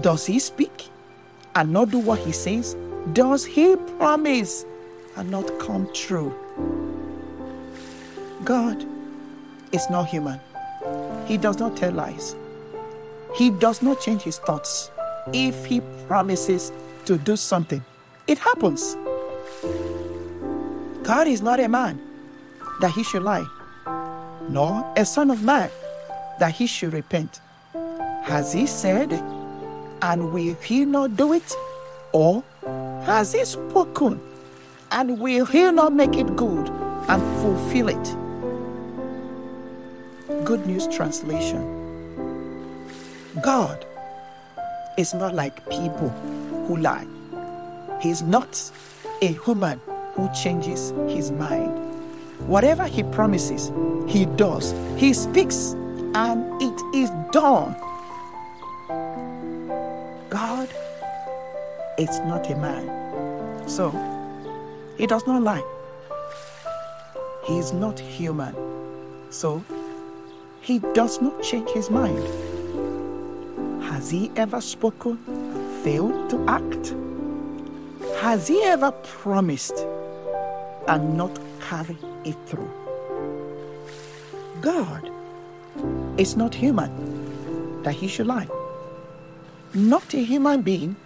Does 0.02 0.24
he 0.24 0.38
speak 0.38 0.86
and 1.56 1.72
not 1.72 1.90
do 1.90 1.98
what 1.98 2.20
he 2.20 2.30
says? 2.30 2.76
Does 3.12 3.44
he 3.44 3.74
promise 3.98 4.64
and 5.16 5.30
not 5.30 5.58
come 5.58 5.88
true? 5.92 6.34
God 8.44 8.84
is 9.72 9.88
not 9.90 10.08
human. 10.08 10.40
He 11.26 11.36
does 11.36 11.58
not 11.58 11.76
tell 11.76 11.92
lies. 11.92 12.36
He 13.34 13.50
does 13.50 13.82
not 13.82 14.00
change 14.00 14.22
his 14.22 14.38
thoughts. 14.38 14.90
If 15.32 15.64
he 15.64 15.80
promises 16.06 16.72
to 17.06 17.18
do 17.18 17.36
something, 17.36 17.84
it 18.26 18.38
happens. 18.38 18.96
God 21.02 21.26
is 21.26 21.42
not 21.42 21.60
a 21.60 21.68
man 21.68 22.00
that 22.80 22.90
he 22.92 23.02
should 23.02 23.22
lie, 23.22 23.46
nor 24.48 24.92
a 24.96 25.04
son 25.04 25.30
of 25.30 25.42
man 25.42 25.70
that 26.38 26.52
he 26.52 26.66
should 26.66 26.92
repent. 26.92 27.40
Has 28.22 28.52
he 28.52 28.66
said, 28.66 29.12
and 30.02 30.32
will 30.32 30.54
he 30.62 30.84
not 30.84 31.16
do 31.16 31.32
it? 31.32 31.54
Or 32.12 32.42
has 33.04 33.32
he 33.32 33.44
spoken, 33.44 34.20
and 34.96 35.20
will 35.20 35.44
he 35.44 35.70
not 35.70 35.92
make 35.92 36.16
it 36.16 36.36
good 36.36 36.70
and 37.08 37.22
fulfill 37.42 37.88
it? 37.88 38.16
Good 40.46 40.66
News 40.66 40.88
Translation 40.88 41.74
God 43.42 43.84
is 44.96 45.12
not 45.12 45.34
like 45.34 45.62
people 45.68 46.08
who 46.66 46.78
lie. 46.78 47.06
He's 48.00 48.22
not 48.22 48.72
a 49.20 49.26
human 49.26 49.78
who 50.14 50.30
changes 50.32 50.94
his 51.08 51.30
mind. 51.30 51.78
Whatever 52.48 52.86
he 52.86 53.02
promises, 53.02 53.70
he 54.08 54.24
does. 54.24 54.74
He 54.96 55.12
speaks 55.12 55.74
and 56.14 56.62
it 56.62 56.82
is 56.94 57.10
done. 57.32 57.76
God 60.30 60.70
is 61.98 62.18
not 62.20 62.48
a 62.50 62.56
man. 62.56 63.68
So, 63.68 63.92
he 64.96 65.06
does 65.06 65.26
not 65.26 65.42
lie. 65.42 65.64
He 67.44 67.58
is 67.58 67.72
not 67.72 67.98
human. 67.98 68.54
So, 69.30 69.64
he 70.60 70.78
does 70.94 71.20
not 71.20 71.42
change 71.42 71.68
his 71.70 71.90
mind. 71.90 72.24
Has 73.84 74.10
he 74.10 74.30
ever 74.36 74.60
spoken, 74.60 75.18
and 75.28 75.84
failed 75.84 76.30
to 76.30 76.44
act? 76.48 76.94
Has 78.20 78.48
he 78.48 78.62
ever 78.62 78.90
promised 79.02 79.86
and 80.88 81.16
not 81.16 81.38
carried 81.60 81.98
it 82.24 82.36
through? 82.46 82.70
God 84.60 85.10
is 86.18 86.36
not 86.36 86.54
human 86.54 87.82
that 87.82 87.94
he 87.94 88.08
should 88.08 88.26
lie, 88.26 88.48
not 89.74 90.14
a 90.14 90.24
human 90.24 90.62
being 90.62 90.96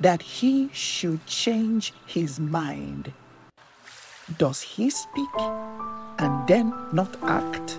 that 0.00 0.22
he 0.22 0.68
should 0.72 1.24
change 1.26 1.92
his 2.06 2.38
mind. 2.38 3.12
Does 4.38 4.60
he 4.60 4.90
speak 4.90 5.34
and 6.18 6.46
then 6.48 6.72
not 6.92 7.16
act? 7.22 7.78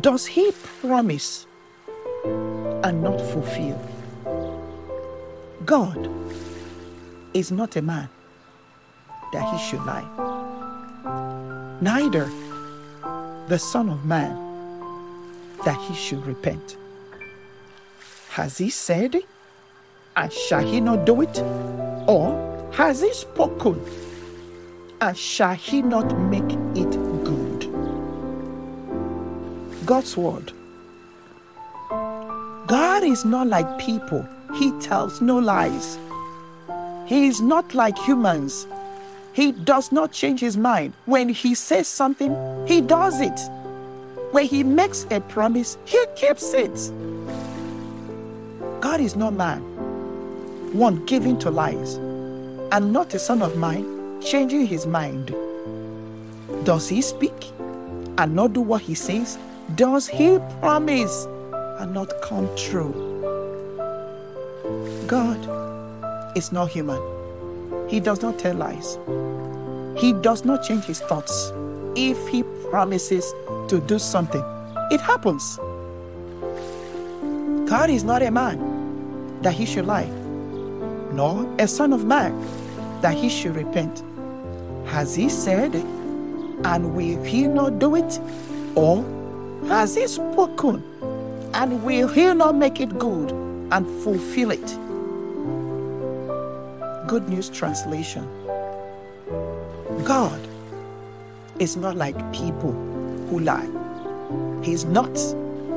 Does 0.00 0.26
he 0.26 0.52
promise 0.80 1.46
and 2.24 3.02
not 3.02 3.20
fulfill? 3.20 3.80
God 5.64 6.10
is 7.34 7.50
not 7.52 7.76
a 7.76 7.82
man 7.82 8.08
that 9.32 9.52
he 9.52 9.58
should 9.58 9.84
lie, 9.84 10.08
neither 11.80 12.28
the 13.48 13.58
Son 13.58 13.88
of 13.88 14.04
Man 14.04 14.34
that 15.64 15.78
he 15.80 15.94
should 15.94 16.24
repent. 16.26 16.76
Has 18.30 18.58
he 18.58 18.70
said, 18.70 19.16
and 20.18 20.32
shall 20.32 20.66
he 20.66 20.80
not 20.80 21.06
do 21.06 21.22
it? 21.22 21.38
Or 22.08 22.70
has 22.72 23.00
he 23.00 23.12
spoken, 23.12 23.80
and 25.00 25.16
shall 25.16 25.54
he 25.54 25.80
not 25.80 26.18
make 26.18 26.52
it 26.74 26.90
good? 27.24 27.60
God's 29.86 30.16
word. 30.16 30.52
God 32.66 33.04
is 33.04 33.24
not 33.24 33.46
like 33.46 33.78
people, 33.78 34.26
he 34.56 34.72
tells 34.80 35.20
no 35.20 35.38
lies. 35.38 35.98
He 37.06 37.28
is 37.28 37.40
not 37.40 37.72
like 37.74 37.96
humans. 37.96 38.66
He 39.32 39.52
does 39.52 39.92
not 39.92 40.10
change 40.10 40.40
his 40.40 40.56
mind. 40.56 40.94
When 41.06 41.28
he 41.28 41.54
says 41.54 41.86
something, 41.86 42.34
he 42.66 42.80
does 42.80 43.20
it. 43.20 43.40
When 44.32 44.46
he 44.46 44.64
makes 44.64 45.06
a 45.12 45.20
promise, 45.20 45.78
he 45.84 46.04
keeps 46.16 46.52
it. 46.54 46.76
God 48.80 49.00
is 49.00 49.14
not 49.16 49.32
man, 49.32 49.62
one 50.74 51.04
giving 51.06 51.38
to 51.40 51.50
lies, 51.50 51.94
and 52.72 52.92
not 52.92 53.14
a 53.14 53.18
son 53.18 53.42
of 53.42 53.56
mine 53.56 54.20
changing 54.20 54.66
his 54.66 54.86
mind. 54.86 55.34
Does 56.64 56.88
he 56.88 57.02
speak 57.02 57.50
and 58.18 58.34
not 58.34 58.52
do 58.52 58.60
what 58.60 58.82
he 58.82 58.94
says? 58.94 59.38
Does 59.74 60.08
he 60.08 60.38
promise 60.60 61.26
and 61.78 61.94
not 61.94 62.12
come 62.22 62.48
true? 62.56 62.92
God 65.06 65.38
is 66.36 66.52
not 66.52 66.70
human. 66.70 67.00
He 67.88 68.00
does 68.00 68.20
not 68.22 68.38
tell 68.38 68.54
lies. 68.54 68.98
He 69.96 70.12
does 70.12 70.44
not 70.44 70.62
change 70.62 70.84
his 70.84 71.00
thoughts. 71.00 71.52
If 71.96 72.28
he 72.28 72.42
promises 72.70 73.34
to 73.68 73.80
do 73.86 73.98
something, 73.98 74.42
it 74.90 75.00
happens. 75.00 75.58
God 77.68 77.90
is 77.90 78.04
not 78.04 78.22
a 78.22 78.30
man 78.30 79.40
that 79.42 79.52
he 79.52 79.66
should 79.66 79.86
lie, 79.86 80.10
nor 81.12 81.46
a 81.58 81.68
son 81.68 81.92
of 81.92 82.04
man 82.04 82.32
that 83.00 83.14
he 83.14 83.28
should 83.28 83.56
repent. 83.56 84.02
Has 84.86 85.14
he 85.14 85.28
said, 85.28 85.74
and 86.64 86.94
will 86.94 87.22
he 87.22 87.46
not 87.46 87.78
do 87.78 87.94
it? 87.94 88.20
Or 88.74 89.04
has 89.68 89.94
he 89.94 90.06
spoken, 90.06 90.82
and 91.54 91.82
will 91.84 92.08
he 92.08 92.32
not 92.34 92.54
make 92.54 92.80
it 92.80 92.98
good 92.98 93.30
and 93.70 93.86
fulfill 94.02 94.50
it? 94.50 94.66
Good 97.06 97.28
News 97.28 97.48
Translation 97.48 98.28
God 100.04 100.40
is 101.58 101.76
not 101.76 101.96
like 101.96 102.16
people 102.32 102.72
who 103.28 103.40
lie. 103.40 103.68
He 104.62 104.72
is 104.72 104.84
not 104.84 105.16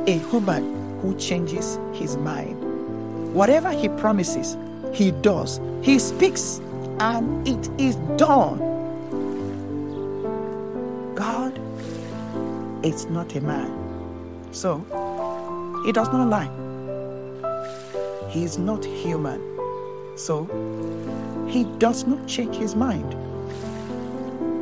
a 0.08 0.18
human 0.30 1.00
who 1.02 1.16
changes 1.18 1.80
his 1.94 2.18
mind. 2.18 3.34
Whatever 3.34 3.72
he 3.72 3.90
promises, 3.90 4.56
he 4.94 5.12
does. 5.12 5.60
He 5.82 6.00
speaks 6.00 6.60
and 7.00 7.48
it 7.48 7.70
is 7.80 7.96
done. 8.18 8.60
God 11.16 11.60
is 12.86 13.06
not 13.06 13.36
a 13.36 13.42
man. 13.42 13.72
So, 14.52 14.80
he 15.86 15.92
does 15.92 16.08
not 16.10 16.28
lie. 16.28 16.50
He 18.30 18.44
is 18.44 18.58
not 18.58 18.84
human. 18.86 19.42
So, 20.16 20.46
he 21.48 21.64
does 21.80 22.06
not 22.06 22.28
change 22.28 22.56
his 22.56 22.76
mind. 22.76 23.14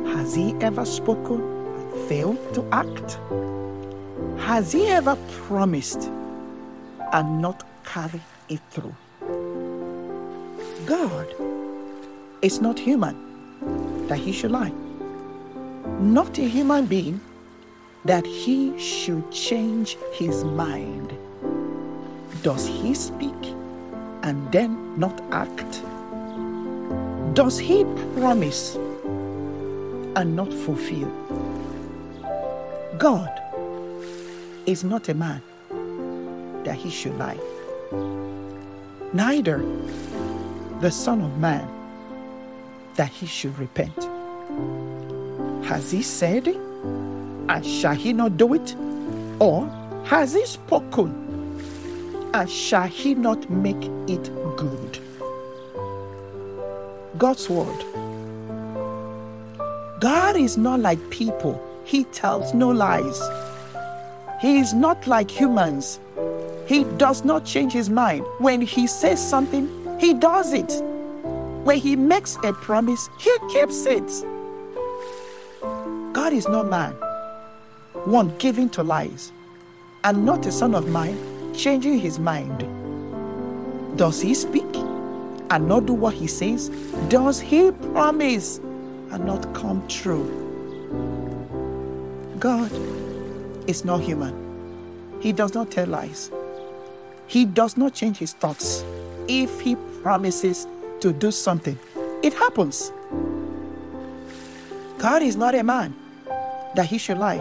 Has 0.08 0.34
he 0.34 0.54
ever 0.60 0.84
spoken 0.84 1.40
and 1.40 2.08
failed 2.08 2.54
to 2.54 2.64
act? 2.72 3.18
Has 4.46 4.72
he 4.72 4.86
ever 4.86 5.16
promised 5.32 6.10
and 7.12 7.40
not 7.40 7.66
carried 7.84 8.22
it 8.48 8.60
through? 8.70 8.94
God 10.90 11.28
is 12.42 12.60
not 12.60 12.76
human 12.76 13.14
that 14.08 14.18
he 14.18 14.32
should 14.32 14.50
lie, 14.50 14.72
not 16.00 16.36
a 16.36 16.48
human 16.48 16.86
being 16.86 17.20
that 18.04 18.26
he 18.26 18.76
should 18.76 19.30
change 19.30 19.96
his 20.12 20.42
mind. 20.42 21.16
Does 22.42 22.66
he 22.66 22.92
speak 22.94 23.40
and 24.24 24.50
then 24.50 24.98
not 24.98 25.22
act? 25.30 25.80
Does 27.34 27.56
he 27.60 27.84
promise 28.16 28.74
and 30.16 30.34
not 30.34 30.52
fulfill? 30.52 31.08
God 32.98 33.30
is 34.66 34.82
not 34.82 35.08
a 35.08 35.14
man 35.14 35.40
that 36.64 36.74
he 36.74 36.90
should 36.90 37.16
lie, 37.16 37.38
neither 39.12 39.62
the 40.80 40.90
Son 40.90 41.20
of 41.20 41.36
Man 41.38 41.68
that 42.96 43.10
he 43.10 43.26
should 43.26 43.56
repent. 43.58 43.96
Has 45.66 45.90
he 45.90 46.02
said, 46.02 46.48
and 46.48 47.66
shall 47.66 47.94
he 47.94 48.14
not 48.14 48.38
do 48.38 48.54
it? 48.54 48.74
Or 49.38 49.66
has 50.04 50.32
he 50.32 50.46
spoken, 50.46 51.10
and 52.32 52.50
shall 52.50 52.86
he 52.86 53.14
not 53.14 53.50
make 53.50 53.84
it 54.08 54.30
good? 54.56 54.98
God's 57.18 57.50
word. 57.50 57.84
God 60.00 60.36
is 60.36 60.56
not 60.56 60.80
like 60.80 61.10
people, 61.10 61.60
he 61.84 62.04
tells 62.04 62.54
no 62.54 62.70
lies. 62.70 63.20
He 64.40 64.60
is 64.60 64.72
not 64.72 65.06
like 65.06 65.30
humans. 65.30 66.00
He 66.66 66.84
does 66.96 67.22
not 67.24 67.44
change 67.44 67.74
his 67.74 67.90
mind. 67.90 68.24
When 68.38 68.62
he 68.62 68.86
says 68.86 69.20
something, 69.20 69.68
he 70.00 70.14
does 70.14 70.52
it. 70.54 70.72
When 71.64 71.78
he 71.78 71.96
makes 71.96 72.38
a 72.44 72.52
promise, 72.54 73.08
he 73.18 73.36
keeps 73.52 73.86
it. 73.86 74.10
God 76.12 76.32
is 76.32 76.48
not 76.48 76.68
man, 76.68 76.92
one 78.06 78.36
given 78.38 78.68
to 78.70 78.82
lies. 78.82 79.32
and 80.04 80.24
not 80.24 80.46
a 80.46 80.52
son 80.52 80.74
of 80.74 80.88
mine, 80.88 81.18
changing 81.54 81.98
his 81.98 82.18
mind? 82.18 82.64
Does 83.96 84.20
he 84.20 84.34
speak 84.34 84.66
and 85.50 85.68
not 85.68 85.86
do 85.86 85.92
what 85.94 86.14
he 86.14 86.26
says? 86.26 86.70
Does 87.08 87.40
he 87.40 87.70
promise 87.92 88.58
and 89.10 89.24
not 89.26 89.52
come 89.54 89.86
true? 89.88 90.26
God 92.38 92.72
is 93.68 93.84
not 93.84 94.00
human. 94.00 94.34
He 95.20 95.32
does 95.32 95.54
not 95.54 95.70
tell 95.70 95.86
lies. 95.86 96.30
He 97.26 97.44
does 97.44 97.76
not 97.76 97.94
change 97.94 98.18
his 98.18 98.32
thoughts. 98.32 98.84
If 99.28 99.60
he 99.60 99.76
promises 100.02 100.66
to 101.00 101.12
do 101.12 101.30
something, 101.30 101.78
it 102.22 102.34
happens. 102.34 102.92
God 104.98 105.22
is 105.22 105.36
not 105.36 105.54
a 105.54 105.62
man 105.62 105.94
that 106.74 106.86
he 106.86 106.98
should 106.98 107.18
lie, 107.18 107.38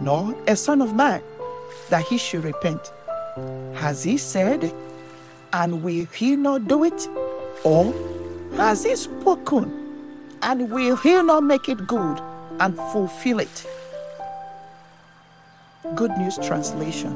nor 0.00 0.34
a 0.46 0.56
son 0.56 0.80
of 0.80 0.94
man 0.94 1.22
that 1.90 2.04
he 2.04 2.18
should 2.18 2.44
repent. 2.44 2.92
Has 3.74 4.02
he 4.02 4.16
said, 4.16 4.72
and 5.52 5.82
will 5.82 6.06
he 6.06 6.36
not 6.36 6.66
do 6.66 6.84
it? 6.84 7.08
Or 7.64 7.92
has 8.56 8.84
he 8.84 8.96
spoken, 8.96 10.26
and 10.42 10.70
will 10.70 10.96
he 10.96 11.22
not 11.22 11.42
make 11.44 11.68
it 11.68 11.86
good 11.86 12.20
and 12.60 12.76
fulfill 12.92 13.40
it? 13.40 13.66
Good 15.94 16.10
News 16.18 16.38
Translation 16.38 17.14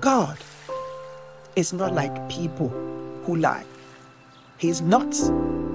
God 0.00 0.38
is 1.56 1.72
not 1.72 1.94
like 1.94 2.28
people 2.28 2.68
who 3.24 3.36
lie. 3.36 3.64
He 4.58 4.68
is 4.68 4.80
not 4.80 5.14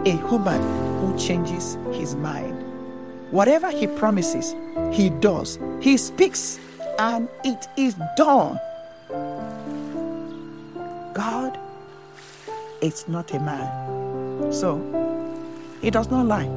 a 0.05 0.11
human 0.27 0.61
who 0.99 1.17
changes 1.17 1.77
his 1.91 2.15
mind. 2.15 2.55
Whatever 3.31 3.69
he 3.69 3.87
promises, 3.87 4.55
he 4.91 5.09
does. 5.09 5.59
He 5.81 5.97
speaks 5.97 6.59
and 6.97 7.29
it 7.43 7.67
is 7.77 7.95
done. 8.17 8.59
God 11.13 11.57
is 12.81 13.07
not 13.07 13.31
a 13.33 13.39
man. 13.39 14.51
So, 14.51 14.77
he 15.81 15.91
does 15.91 16.09
not 16.09 16.25
lie. 16.25 16.49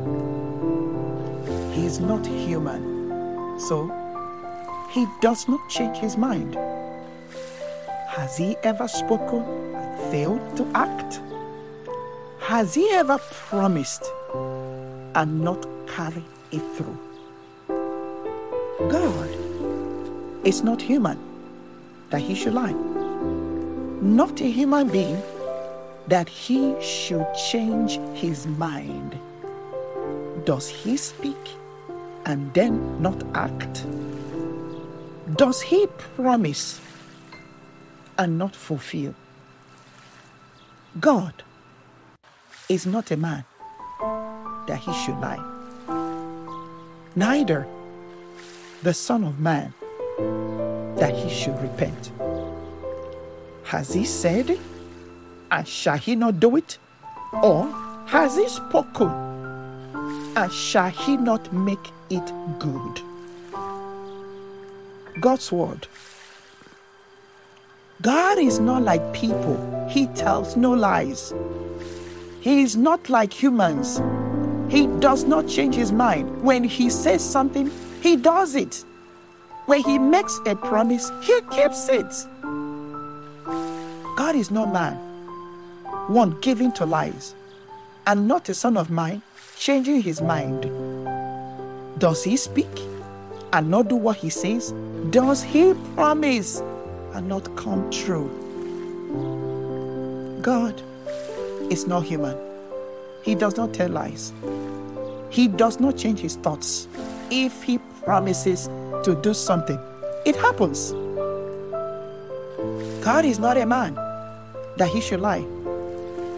He 1.75 1.85
is 1.85 2.01
not 2.01 2.27
human. 2.27 3.59
So, 3.61 3.91
he 4.93 5.07
does 5.21 5.49
not 5.49 5.61
change 5.69 5.97
his 5.99 6.17
mind. 6.17 6.57
Has 8.17 8.37
he 8.37 8.59
ever 8.63 8.89
spoken 8.89 9.43
and 9.75 10.13
failed 10.13 10.55
to 10.59 10.71
act? 10.75 11.19
Has 12.41 12.75
he 12.75 12.87
ever 12.91 13.17
promised 13.17 14.05
and 15.15 15.41
not 15.41 15.67
carried 15.87 16.23
it 16.51 16.61
through? 16.77 16.99
God 18.91 19.31
is 20.45 20.63
not 20.63 20.83
human 20.83 21.19
that 22.11 22.21
he 22.21 22.35
should 22.35 22.53
lie, 22.53 22.77
not 24.03 24.43
a 24.43 24.51
human 24.51 24.89
being 24.89 25.23
that 26.09 26.29
he 26.29 26.77
should 26.83 27.27
change 27.51 27.99
his 28.13 28.47
mind. 28.47 29.19
Does 30.45 30.69
he 30.69 30.99
speak 30.99 31.57
and 32.27 32.53
then 32.53 33.01
not 33.01 33.23
act? 33.33 33.87
Does 35.37 35.63
he 35.63 35.87
promise 36.15 36.79
and 38.19 38.39
not 38.39 38.55
fulfill? 38.55 39.15
God 41.01 41.43
is 42.69 42.87
not 42.87 43.11
a 43.11 43.17
man 43.17 43.45
that 44.67 44.79
he 44.79 44.93
should 44.93 45.19
lie, 45.19 45.43
neither 47.17 47.67
the 48.83 48.95
Son 48.95 49.25
of 49.25 49.41
Man 49.41 49.73
that 50.97 51.15
he 51.15 51.31
should 51.31 51.61
repent. 51.61 52.13
Has 53.65 53.93
he 53.93 54.05
said, 54.05 54.59
and 55.51 55.67
shall 55.67 55.97
he 55.97 56.15
not 56.15 56.41
do 56.41 56.57
it? 56.57 56.79
Or 57.43 57.65
has 58.07 58.37
he 58.37 58.49
spoken, 58.49 59.09
and 60.37 60.53
shall 60.53 60.91
he 60.91 61.17
not 61.17 61.53
make 61.53 61.91
it 62.11 62.33
good? 62.59 63.01
God's 65.21 65.51
word. 65.51 65.87
God 68.03 68.39
is 68.39 68.59
not 68.59 68.83
like 68.83 69.13
people, 69.13 69.87
he 69.89 70.09
tells 70.09 70.57
no 70.57 70.73
lies. 70.73 71.33
He 72.41 72.63
is 72.63 72.77
not 72.77 73.09
like 73.09 73.33
humans. 73.33 74.03
He 74.69 74.89
does 74.99 75.23
not 75.23 75.47
change 75.47 75.77
his 75.77 75.93
mind. 75.93 76.43
When 76.43 76.65
he 76.65 76.91
says 76.91 77.23
something, 77.23 77.71
he 78.01 78.17
does 78.17 78.57
it. 78.57 78.85
When 79.67 79.85
he 79.85 80.01
makes 80.01 80.41
a 80.47 80.57
promise, 80.57 81.13
he 81.23 81.41
keeps 81.53 81.89
it. 81.89 82.13
God 84.17 84.35
is 84.35 84.51
not 84.51 84.73
man, 84.73 84.97
one 86.09 86.37
giving 86.41 86.73
to 86.73 86.85
lies, 86.85 87.37
and 88.09 88.27
not 88.27 88.49
a 88.49 88.55
son 88.55 88.77
of 88.77 88.91
mine 88.91 89.23
changing 89.57 90.03
his 90.03 90.21
mind. 90.21 90.63
Does 92.01 92.25
he 92.25 92.37
speak 92.37 92.81
and 93.53 93.71
not 93.71 93.87
do 93.87 93.95
what 93.95 94.17
he 94.17 94.29
says? 94.29 94.73
Does 95.11 95.45
he 95.45 95.75
promise 95.95 96.61
and 97.15 97.29
not 97.29 97.55
come 97.57 97.91
true? 97.91 98.29
God 100.43 100.81
is 101.71 101.87
not 101.87 102.05
human. 102.05 102.37
He 103.23 103.35
does 103.35 103.57
not 103.57 103.73
tell 103.73 103.89
lies. 103.89 104.33
He 105.31 105.49
does 105.49 105.81
not 105.81 105.97
change 105.97 106.21
his 106.21 106.37
thoughts. 106.37 106.89
If 107.31 107.63
he 107.63 107.79
promises 108.05 108.67
to 109.05 109.19
do 109.23 109.33
something, 109.33 109.79
it 110.27 110.37
happens. 110.37 110.93
God 113.05 113.25
is 113.25 113.39
not 113.39 113.57
a 113.57 113.67
man 113.67 113.95
that 114.77 114.89
he 114.89 115.01
should 115.01 115.21
lie, 115.21 115.45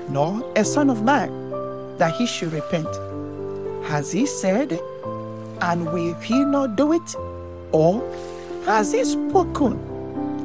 nor 0.09 0.53
a 0.57 0.65
son 0.65 0.91
of 0.91 1.03
man 1.03 1.31
that 1.99 2.15
he 2.15 2.27
should 2.27 2.53
repent. 2.53 2.89
Has 3.87 4.13
he 4.13 4.27
said, 4.27 4.81
and 5.61 5.87
will 5.93 6.15
he 6.21 6.45
not 6.45 6.77
do 6.77 6.93
it? 6.93 7.15
Or 7.73 8.03
has 8.67 8.93
he 8.93 9.05
spoken, 9.05 9.79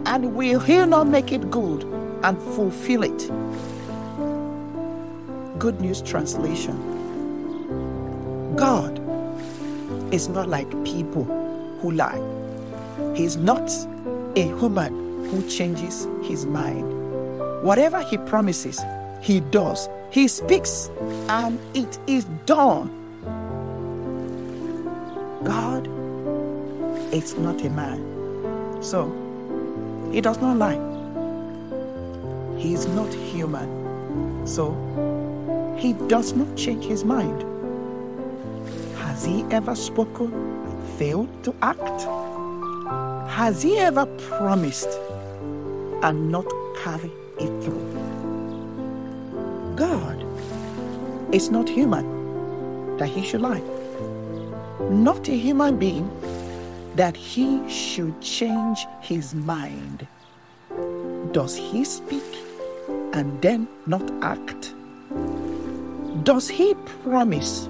and 0.06 0.36
will 0.36 0.60
he 0.60 0.86
not 0.86 1.08
make 1.08 1.32
it 1.32 1.50
good 1.52 1.84
and 2.24 2.38
fulfill 2.56 3.04
it? 3.04 3.30
Good 5.60 5.82
News 5.82 6.02
Translation 6.02 6.78
God 8.56 9.00
is 10.14 10.28
not 10.28 10.50
like 10.50 10.70
people 10.84 11.24
who 11.82 11.92
lie. 11.92 12.20
He 13.16 13.24
is 13.24 13.38
not 13.38 13.72
a 14.36 14.42
human 14.42 15.26
who 15.26 15.48
changes 15.48 16.08
his 16.24 16.46
mind. 16.46 16.88
Whatever 17.64 18.02
he 18.02 18.18
promises, 18.18 18.82
he 19.22 19.40
does. 19.40 19.90
He 20.12 20.28
speaks 20.28 20.90
and 21.30 21.60
it 21.74 22.00
is 22.08 22.26
done. 22.46 22.90
God 25.44 25.88
is 27.14 27.36
not 27.36 27.62
a 27.64 27.70
man. 27.70 28.82
So, 28.82 29.06
he 30.12 30.22
does 30.22 30.40
not 30.40 30.58
lie. 30.58 30.80
He 32.58 32.74
is 32.74 32.88
not 32.88 33.14
human. 33.14 34.48
So, 34.48 34.76
he 35.78 35.94
does 36.08 36.34
not 36.34 36.56
change 36.58 36.86
his 36.86 37.06
mind. 37.06 37.44
Has 38.98 39.24
he 39.24 39.44
ever 39.52 39.76
spoken 39.76 40.34
and 40.34 40.90
failed 40.98 41.44
to 41.44 41.56
act? 41.62 42.02
Has 43.30 43.62
he 43.62 43.78
ever 43.78 44.06
promised 44.28 44.90
and 46.04 46.32
not 46.32 46.46
carried 46.78 47.12
it 47.38 47.64
through? 47.64 47.86
God 49.76 50.26
is 51.34 51.50
not 51.50 51.70
human 51.70 52.98
that 52.98 53.08
he 53.08 53.22
should 53.22 53.42
lie, 53.42 53.62
not 54.90 55.30
a 55.30 55.36
human 55.36 55.78
being 55.78 56.10
that 57.00 57.16
he 57.16 57.64
should 57.70 58.20
change 58.20 58.86
his 59.00 59.34
mind. 59.34 60.06
Does 61.32 61.56
he 61.56 61.86
speak 61.86 62.30
and 63.14 63.42
then 63.42 63.70
not 63.88 64.04
act? 64.22 64.74
Does 66.24 66.50
he 66.50 66.74
promise 67.04 67.70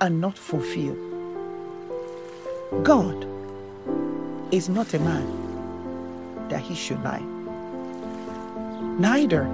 and 0.00 0.20
not 0.20 0.36
fulfill? 0.36 0.96
God 2.82 3.24
is 4.52 4.68
not 4.68 4.92
a 4.92 4.98
man 4.98 6.48
that 6.48 6.62
he 6.62 6.74
should 6.74 7.00
lie, 7.04 7.22
neither 8.98 9.44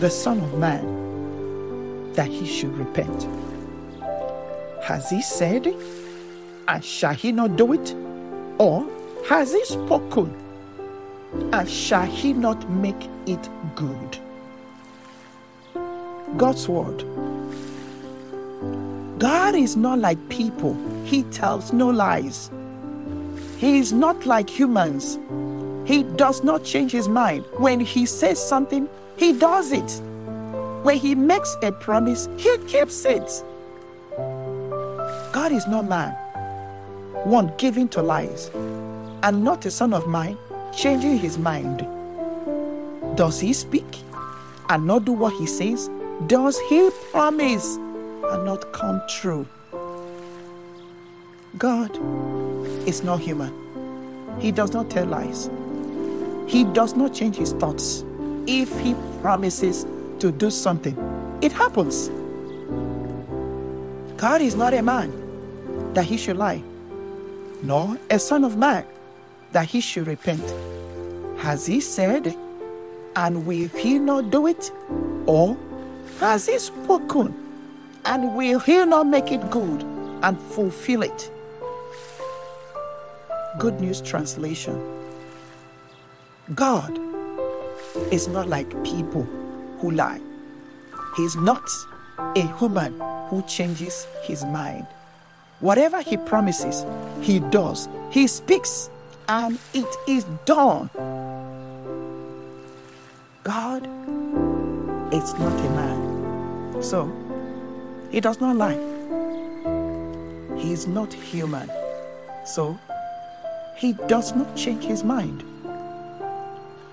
the 0.00 0.08
Son 0.08 0.40
of 0.40 0.58
Man 0.58 2.14
that 2.14 2.28
he 2.28 2.46
should 2.46 2.74
repent. 2.78 3.28
Has 4.82 5.10
he 5.10 5.20
said, 5.20 5.66
and 6.68 6.84
shall 6.84 7.14
he 7.14 7.32
not 7.32 7.56
do 7.56 7.72
it? 7.72 7.94
Or 8.58 8.86
has 9.28 9.52
he 9.52 9.64
spoken, 9.64 10.34
and 11.52 11.68
shall 11.68 12.06
he 12.06 12.32
not 12.32 12.68
make 12.70 13.08
it 13.26 13.48
good? 13.74 14.18
God's 16.36 16.68
word. 16.68 17.04
God 19.18 19.54
is 19.54 19.76
not 19.76 19.98
like 19.98 20.28
people, 20.28 20.76
He 21.04 21.24
tells 21.24 21.72
no 21.72 21.88
lies. 21.88 22.50
He 23.56 23.78
is 23.78 23.92
not 23.92 24.26
like 24.26 24.48
humans. 24.48 25.18
He 25.84 26.04
does 26.04 26.44
not 26.44 26.64
change 26.64 26.92
his 26.92 27.08
mind. 27.08 27.44
When 27.56 27.80
he 27.80 28.06
says 28.06 28.38
something, 28.46 28.88
he 29.16 29.32
does 29.32 29.72
it. 29.72 29.90
When 30.84 30.96
he 30.96 31.14
makes 31.14 31.56
a 31.62 31.72
promise, 31.72 32.28
he 32.36 32.56
keeps 32.68 33.04
it. 33.04 33.42
God 35.32 35.50
is 35.50 35.66
not 35.66 35.88
man, 35.88 36.14
one 37.24 37.52
giving 37.58 37.88
to 37.88 38.02
lies, 38.02 38.50
and 39.22 39.42
not 39.44 39.64
a 39.66 39.70
son 39.70 39.92
of 39.92 40.06
mine, 40.06 40.38
changing 40.76 41.18
his 41.18 41.38
mind. 41.38 41.86
Does 43.16 43.40
he 43.40 43.52
speak 43.52 43.86
and 44.68 44.86
not 44.86 45.04
do 45.04 45.12
what 45.12 45.32
he 45.34 45.46
says? 45.46 45.90
Does 46.26 46.58
he 46.68 46.90
promise 47.10 47.76
and 47.76 48.44
not 48.44 48.72
come 48.72 49.00
true? 49.08 49.46
God 51.56 51.90
is 52.86 53.02
not 53.02 53.20
human. 53.20 53.52
He 54.38 54.52
does 54.52 54.72
not 54.72 54.90
tell 54.90 55.06
lies. 55.06 55.50
He 56.46 56.64
does 56.64 56.94
not 56.94 57.12
change 57.12 57.36
his 57.36 57.52
thoughts. 57.52 58.04
If 58.46 58.78
he 58.80 58.94
promises 59.20 59.86
to 60.20 60.30
do 60.30 60.50
something, 60.50 60.96
it 61.42 61.52
happens. 61.52 62.10
God 64.16 64.40
is 64.40 64.54
not 64.54 64.74
a 64.74 64.82
man 64.82 65.12
that 65.94 66.04
he 66.04 66.16
should 66.16 66.36
lie, 66.36 66.62
nor 67.62 67.98
a 68.10 68.18
son 68.18 68.44
of 68.44 68.56
man 68.56 68.84
that 69.52 69.66
he 69.66 69.80
should 69.80 70.06
repent. 70.06 70.42
Has 71.38 71.66
he 71.66 71.80
said, 71.80 72.36
and 73.16 73.46
will 73.46 73.68
he 73.68 73.98
not 73.98 74.30
do 74.30 74.46
it? 74.46 74.70
Or 75.26 75.56
has 76.20 76.46
he 76.46 76.58
spoken, 76.58 77.34
and 78.04 78.34
will 78.34 78.58
he 78.60 78.84
not 78.84 79.06
make 79.06 79.32
it 79.32 79.50
good 79.50 79.82
and 80.22 80.40
fulfill 80.40 81.02
it? 81.02 81.30
Good 83.58 83.80
News 83.80 84.00
Translation 84.00 84.78
God 86.54 86.98
is 88.12 88.28
not 88.28 88.48
like 88.48 88.70
people 88.84 89.24
who 89.80 89.90
lie. 89.90 90.20
He 91.16 91.24
is 91.24 91.36
not 91.36 91.68
a 92.36 92.46
human 92.58 92.98
who 93.28 93.42
changes 93.42 94.06
his 94.22 94.44
mind. 94.44 94.86
Whatever 95.60 96.00
he 96.00 96.16
promises, 96.16 96.86
he 97.20 97.40
does. 97.40 97.88
He 98.10 98.28
speaks 98.28 98.90
and 99.28 99.58
it 99.74 99.86
is 100.06 100.24
done. 100.44 100.88
God 103.42 103.84
is 105.12 105.34
not 105.34 105.52
a 105.52 105.70
man. 105.70 106.82
So, 106.82 107.10
he 108.10 108.20
does 108.20 108.40
not 108.40 108.54
lie. 108.54 108.78
He 110.56 110.72
is 110.72 110.86
not 110.86 111.12
human. 111.12 111.68
So, 112.46 112.78
he 113.76 113.94
does 114.06 114.34
not 114.36 114.56
change 114.56 114.84
his 114.84 115.02
mind. 115.02 115.42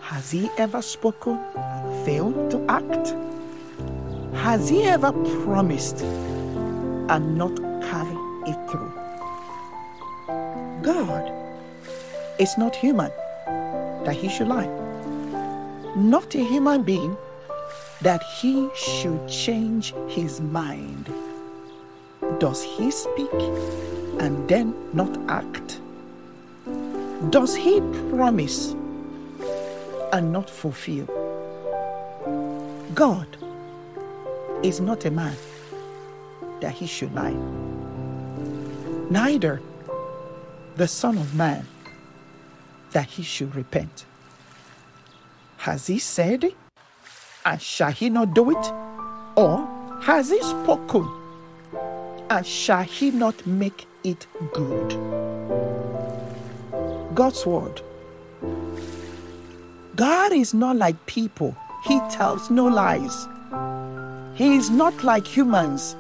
Has 0.02 0.32
he 0.32 0.50
ever 0.58 0.82
spoken 0.82 1.38
and 1.56 2.06
failed 2.06 2.50
to 2.52 2.66
act? 2.68 3.16
Has 4.38 4.70
he 4.70 4.84
ever 4.84 5.12
promised 5.44 6.02
and 6.02 7.38
not 7.38 7.56
carried 7.82 8.25
it 8.46 8.58
through? 8.70 8.92
God 10.82 11.32
is 12.40 12.58
not 12.58 12.76
human 12.76 13.12
that 14.06 14.16
he 14.16 14.30
should 14.30 14.48
lie, 14.48 14.70
not 15.96 16.34
a 16.36 16.44
human 16.44 16.84
being 16.84 17.18
that 18.02 18.22
he 18.24 18.70
should 18.76 19.28
change 19.28 19.94
his 20.08 20.42
mind. 20.42 21.12
Does 22.40 22.64
he 22.64 22.92
speak 22.92 23.34
and 24.20 24.48
then 24.48 24.74
not 24.94 25.18
act? 25.30 25.80
Does 27.30 27.56
he 27.56 27.82
promise 28.10 28.74
and 30.14 30.32
not 30.32 30.50
fulfill? 30.50 31.08
God 32.94 33.28
is 34.64 34.80
not 34.80 35.06
a 35.06 35.12
man 35.12 35.36
that 36.62 36.72
he 36.74 36.88
should 36.88 37.14
lie, 37.14 37.36
neither 39.10 39.62
the 40.76 40.88
Son 40.88 41.18
of 41.18 41.36
Man 41.36 41.66
that 42.92 43.06
he 43.06 43.24
should 43.24 43.56
repent. 43.56 44.06
Has 45.58 45.88
he 45.88 46.00
said, 46.00 46.54
and 47.46 47.62
shall 47.62 47.92
he 47.92 48.10
not 48.10 48.34
do 48.34 48.52
it? 48.52 48.72
Or 49.36 49.68
has 50.02 50.30
he 50.30 50.42
spoken, 50.42 51.08
and 52.30 52.46
shall 52.46 52.84
he 52.84 53.12
not 53.12 53.46
make 53.46 53.88
it 54.04 54.28
good? 54.54 54.90
God's 57.14 57.46
word. 57.46 57.82
God 59.96 60.34
is 60.34 60.54
not 60.54 60.76
like 60.76 61.06
people, 61.06 61.56
He 61.86 62.00
tells 62.12 62.50
no 62.50 62.66
lies. 62.66 63.28
He 64.36 64.58
is 64.58 64.70
not 64.70 65.04
like 65.04 65.26
humans. 65.26 65.96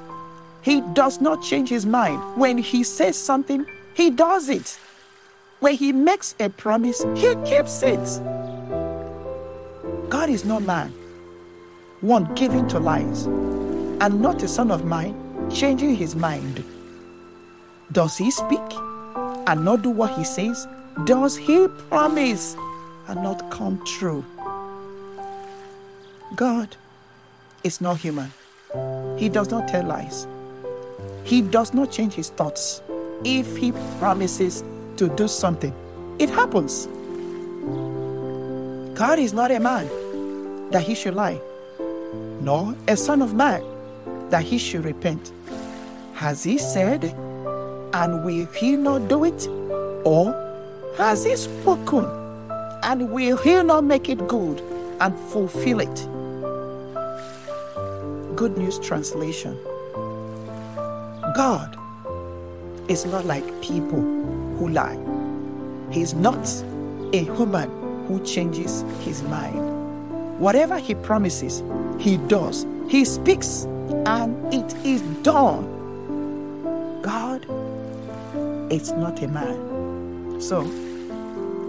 He 0.65 0.81
does 0.93 1.21
not 1.21 1.43
change 1.43 1.69
his 1.69 1.85
mind. 1.85 2.19
When 2.35 2.57
he 2.57 2.83
says 2.83 3.15
something, 3.15 3.67
he 3.93 4.09
does 4.09 4.49
it. 4.49 4.79
When 5.59 5.75
he 5.75 5.91
makes 5.91 6.33
a 6.39 6.49
promise, 6.49 7.03
he 7.15 7.35
keeps 7.45 7.83
it. 7.83 8.03
God 10.09 10.27
is 10.27 10.43
not 10.43 10.63
man, 10.63 10.91
one 12.01 12.33
given 12.33 12.67
to 12.69 12.79
lies, 12.79 13.27
and 13.27 14.19
not 14.21 14.41
a 14.41 14.47
son 14.47 14.71
of 14.71 14.85
mine, 14.85 15.15
changing 15.51 15.95
his 15.95 16.15
mind. 16.15 16.63
Does 17.91 18.17
he 18.17 18.31
speak 18.31 18.73
and 19.45 19.63
not 19.63 19.83
do 19.83 19.91
what 19.91 20.17
he 20.17 20.23
says? 20.23 20.67
Does 21.03 21.37
he 21.37 21.67
promise 21.89 22.55
and 23.07 23.21
not 23.21 23.51
come 23.51 23.79
true? 23.85 24.25
God 26.35 26.75
is 27.63 27.81
not 27.81 27.97
human. 27.97 28.33
He 29.15 29.29
does 29.29 29.51
not 29.51 29.67
tell 29.67 29.83
lies. 29.85 30.25
He 31.25 31.41
does 31.41 31.73
not 31.73 31.91
change 31.91 32.13
his 32.13 32.29
thoughts. 32.29 32.83
If 33.23 33.57
he 33.57 33.71
promises 33.99 34.63
to 34.97 35.09
do 35.09 35.27
something, 35.27 35.73
it 36.19 36.29
happens. 36.29 36.85
God 38.95 39.17
is 39.17 39.33
not 39.33 39.49
a 39.49 39.59
man 39.59 39.89
that 40.69 40.83
he 40.83 40.93
should 40.93 41.15
lie, 41.15 41.41
nor 42.41 42.75
a 42.87 42.95
son 42.95 43.23
of 43.23 43.33
man 43.33 43.63
that 44.29 44.43
he 44.43 44.59
should 44.59 44.85
repent. 44.85 45.31
Has 46.13 46.43
he 46.43 46.59
said, 46.59 47.03
and 47.05 48.23
will 48.23 48.45
he 48.53 48.75
not 48.75 49.07
do 49.07 49.23
it? 49.23 49.47
Or 50.05 50.31
has 50.95 51.25
he 51.25 51.35
spoken, 51.35 52.05
and 52.83 53.09
will 53.11 53.37
he 53.37 53.63
not 53.63 53.83
make 53.83 54.09
it 54.09 54.27
good 54.27 54.61
and 55.01 55.17
fulfill 55.31 55.79
it? 55.79 55.95
Good 58.35 58.55
News 58.59 58.77
Translation 58.77 59.57
God 61.35 61.77
is 62.89 63.05
not 63.05 63.25
like 63.25 63.43
people 63.61 63.99
who 64.57 64.69
lie. 64.69 64.97
He 65.91 66.01
is 66.01 66.13
not 66.13 66.47
a 67.11 67.25
human 67.25 67.69
who 68.07 68.23
changes 68.23 68.85
his 69.01 69.21
mind. 69.23 70.39
Whatever 70.39 70.77
he 70.77 70.95
promises, 70.95 71.61
he 71.99 72.15
does. 72.15 72.65
He 72.87 73.03
speaks 73.03 73.65
and 74.05 74.53
it 74.53 74.73
is 74.85 75.01
done. 75.23 77.01
God 77.01 77.45
is 78.71 78.93
not 78.93 79.21
a 79.21 79.27
man. 79.27 80.39
So, 80.39 80.61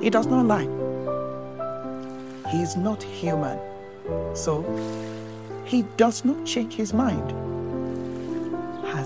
he 0.00 0.10
does 0.10 0.28
not 0.28 0.46
lie. 0.46 0.68
He 2.52 2.62
is 2.62 2.76
not 2.76 3.02
human. 3.02 3.58
So, 4.36 4.62
he 5.64 5.82
does 5.96 6.24
not 6.24 6.46
change 6.46 6.74
his 6.74 6.94
mind. 6.94 7.45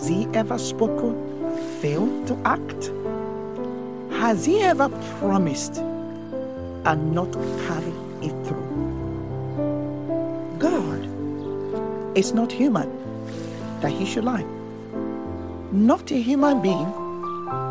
Has 0.00 0.08
he 0.08 0.26
ever 0.32 0.56
spoken, 0.56 1.12
failed 1.82 2.26
to 2.28 2.34
act? 2.46 2.90
Has 4.18 4.46
he 4.46 4.62
ever 4.62 4.88
promised 5.18 5.76
and 5.76 7.12
not 7.12 7.30
carried 7.66 7.92
it 8.22 8.32
through? 8.46 8.64
God 10.58 11.04
is 12.16 12.32
not 12.32 12.50
human 12.50 12.88
that 13.82 13.92
he 13.92 14.06
should 14.06 14.24
lie, 14.24 14.46
not 15.70 16.10
a 16.10 16.18
human 16.18 16.62
being 16.62 16.90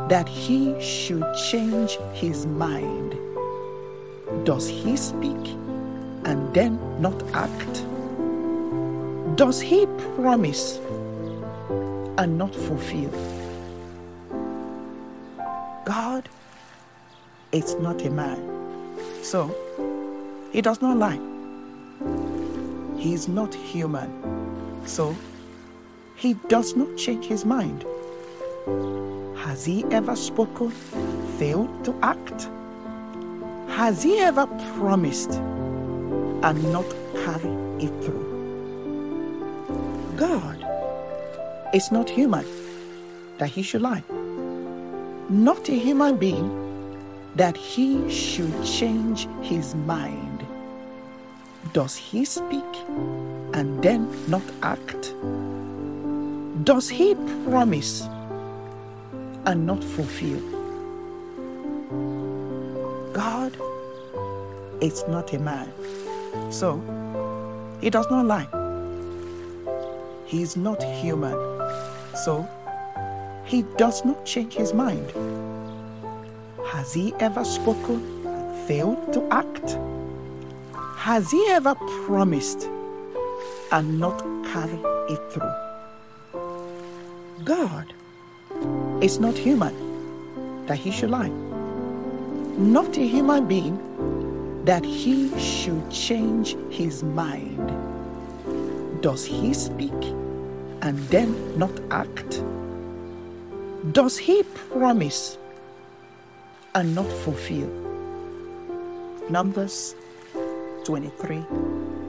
that 0.10 0.30
he 0.30 0.80
should 0.80 1.26
change 1.50 1.98
his 2.14 2.46
mind. 2.46 3.18
Does 4.44 4.68
he 4.68 4.96
speak 4.98 5.48
and 6.26 6.54
then 6.54 6.78
not 7.02 7.24
act? 7.34 7.84
Does 9.36 9.60
he 9.60 9.88
promise 10.16 10.80
and 12.20 12.38
not 12.38 12.54
fulfill? 12.54 13.12
God 15.86 16.28
is 17.54 17.76
not 17.76 18.02
a 18.02 18.10
man, 18.10 18.40
so 19.24 19.56
he 20.52 20.62
does 20.62 20.82
not 20.82 20.98
lie. 20.98 21.20
He 22.98 23.14
is 23.14 23.30
not 23.30 23.56
human, 23.56 24.12
so 24.86 25.16
he 26.18 26.34
does 26.50 26.76
not 26.76 26.98
change 26.98 27.26
his 27.26 27.46
mind. 27.46 27.86
Has 29.38 29.64
he 29.64 29.86
ever 29.86 30.18
spoken, 30.18 30.72
failed 31.40 31.86
to 31.86 31.96
act? 32.02 32.50
Has 33.70 34.04
he 34.04 34.20
ever 34.20 34.46
promised 34.78 35.32
and 35.32 36.74
not 36.74 36.86
carried 37.24 37.82
it 37.82 38.04
through? 38.04 38.28
God 40.18 40.59
is 41.74 41.92
not 41.92 42.10
human 42.10 42.46
that 43.38 43.50
he 43.50 43.62
should 43.62 43.82
lie, 43.82 44.04
not 45.30 45.70
a 45.70 45.74
human 45.74 46.18
being 46.18 46.50
that 47.36 47.56
he 47.56 48.10
should 48.10 48.54
change 48.66 49.28
his 49.42 49.76
mind. 49.76 50.46
Does 51.74 51.96
he 51.96 52.26
speak 52.26 52.66
and 53.54 53.82
then 53.84 54.10
not 54.28 54.42
act? 54.64 55.14
Does 56.64 56.90
he 56.90 57.16
promise 57.46 58.02
and 59.46 59.66
not 59.68 59.84
fulfill? 59.84 60.42
God 63.14 63.56
is 64.82 65.04
not 65.08 65.32
a 65.34 65.40
man, 65.40 65.72
so 66.52 66.82
he 67.80 67.90
does 67.90 68.10
not 68.10 68.26
lie. 68.26 68.48
He 70.26 70.42
is 70.42 70.56
not 70.56 70.82
human, 70.84 71.34
so 72.16 72.48
he 73.46 73.64
does 73.78 74.06
not 74.06 74.26
change 74.26 74.54
his 74.54 74.74
mind. 74.74 75.12
Has 76.68 76.94
he 76.94 77.14
ever 77.20 77.44
spoken 77.44 78.26
and 78.28 78.68
failed 78.68 79.12
to 79.14 79.28
act? 79.32 79.78
Has 80.96 81.32
he 81.32 81.46
ever 81.50 81.76
promised 82.06 82.70
and 83.72 84.00
not 84.00 84.20
carried 84.46 84.84
it 85.10 85.20
through? 85.32 85.52
God 87.44 87.94
is 89.02 89.20
not 89.20 89.36
human 89.36 90.66
that 90.68 90.78
he 90.78 90.92
should 90.92 91.10
lie, 91.10 91.30
not 92.58 92.98
a 92.98 93.08
human 93.08 93.48
being 93.48 93.80
that 94.66 94.86
he 94.86 95.32
should 95.40 95.90
change 95.90 96.56
his 96.70 97.02
mind. 97.02 97.72
Does 99.02 99.26
he 99.26 99.54
speak 99.54 100.19
and 100.82 100.98
then 101.10 101.58
not 101.58 101.72
act? 101.92 102.44
Does 103.92 104.18
he 104.18 104.44
promise 104.44 105.38
and 106.76 106.96
not 106.96 107.08
fulfill? 107.24 107.70
Numbers 109.30 109.96
23 110.86 111.44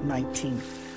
19. 0.05 0.90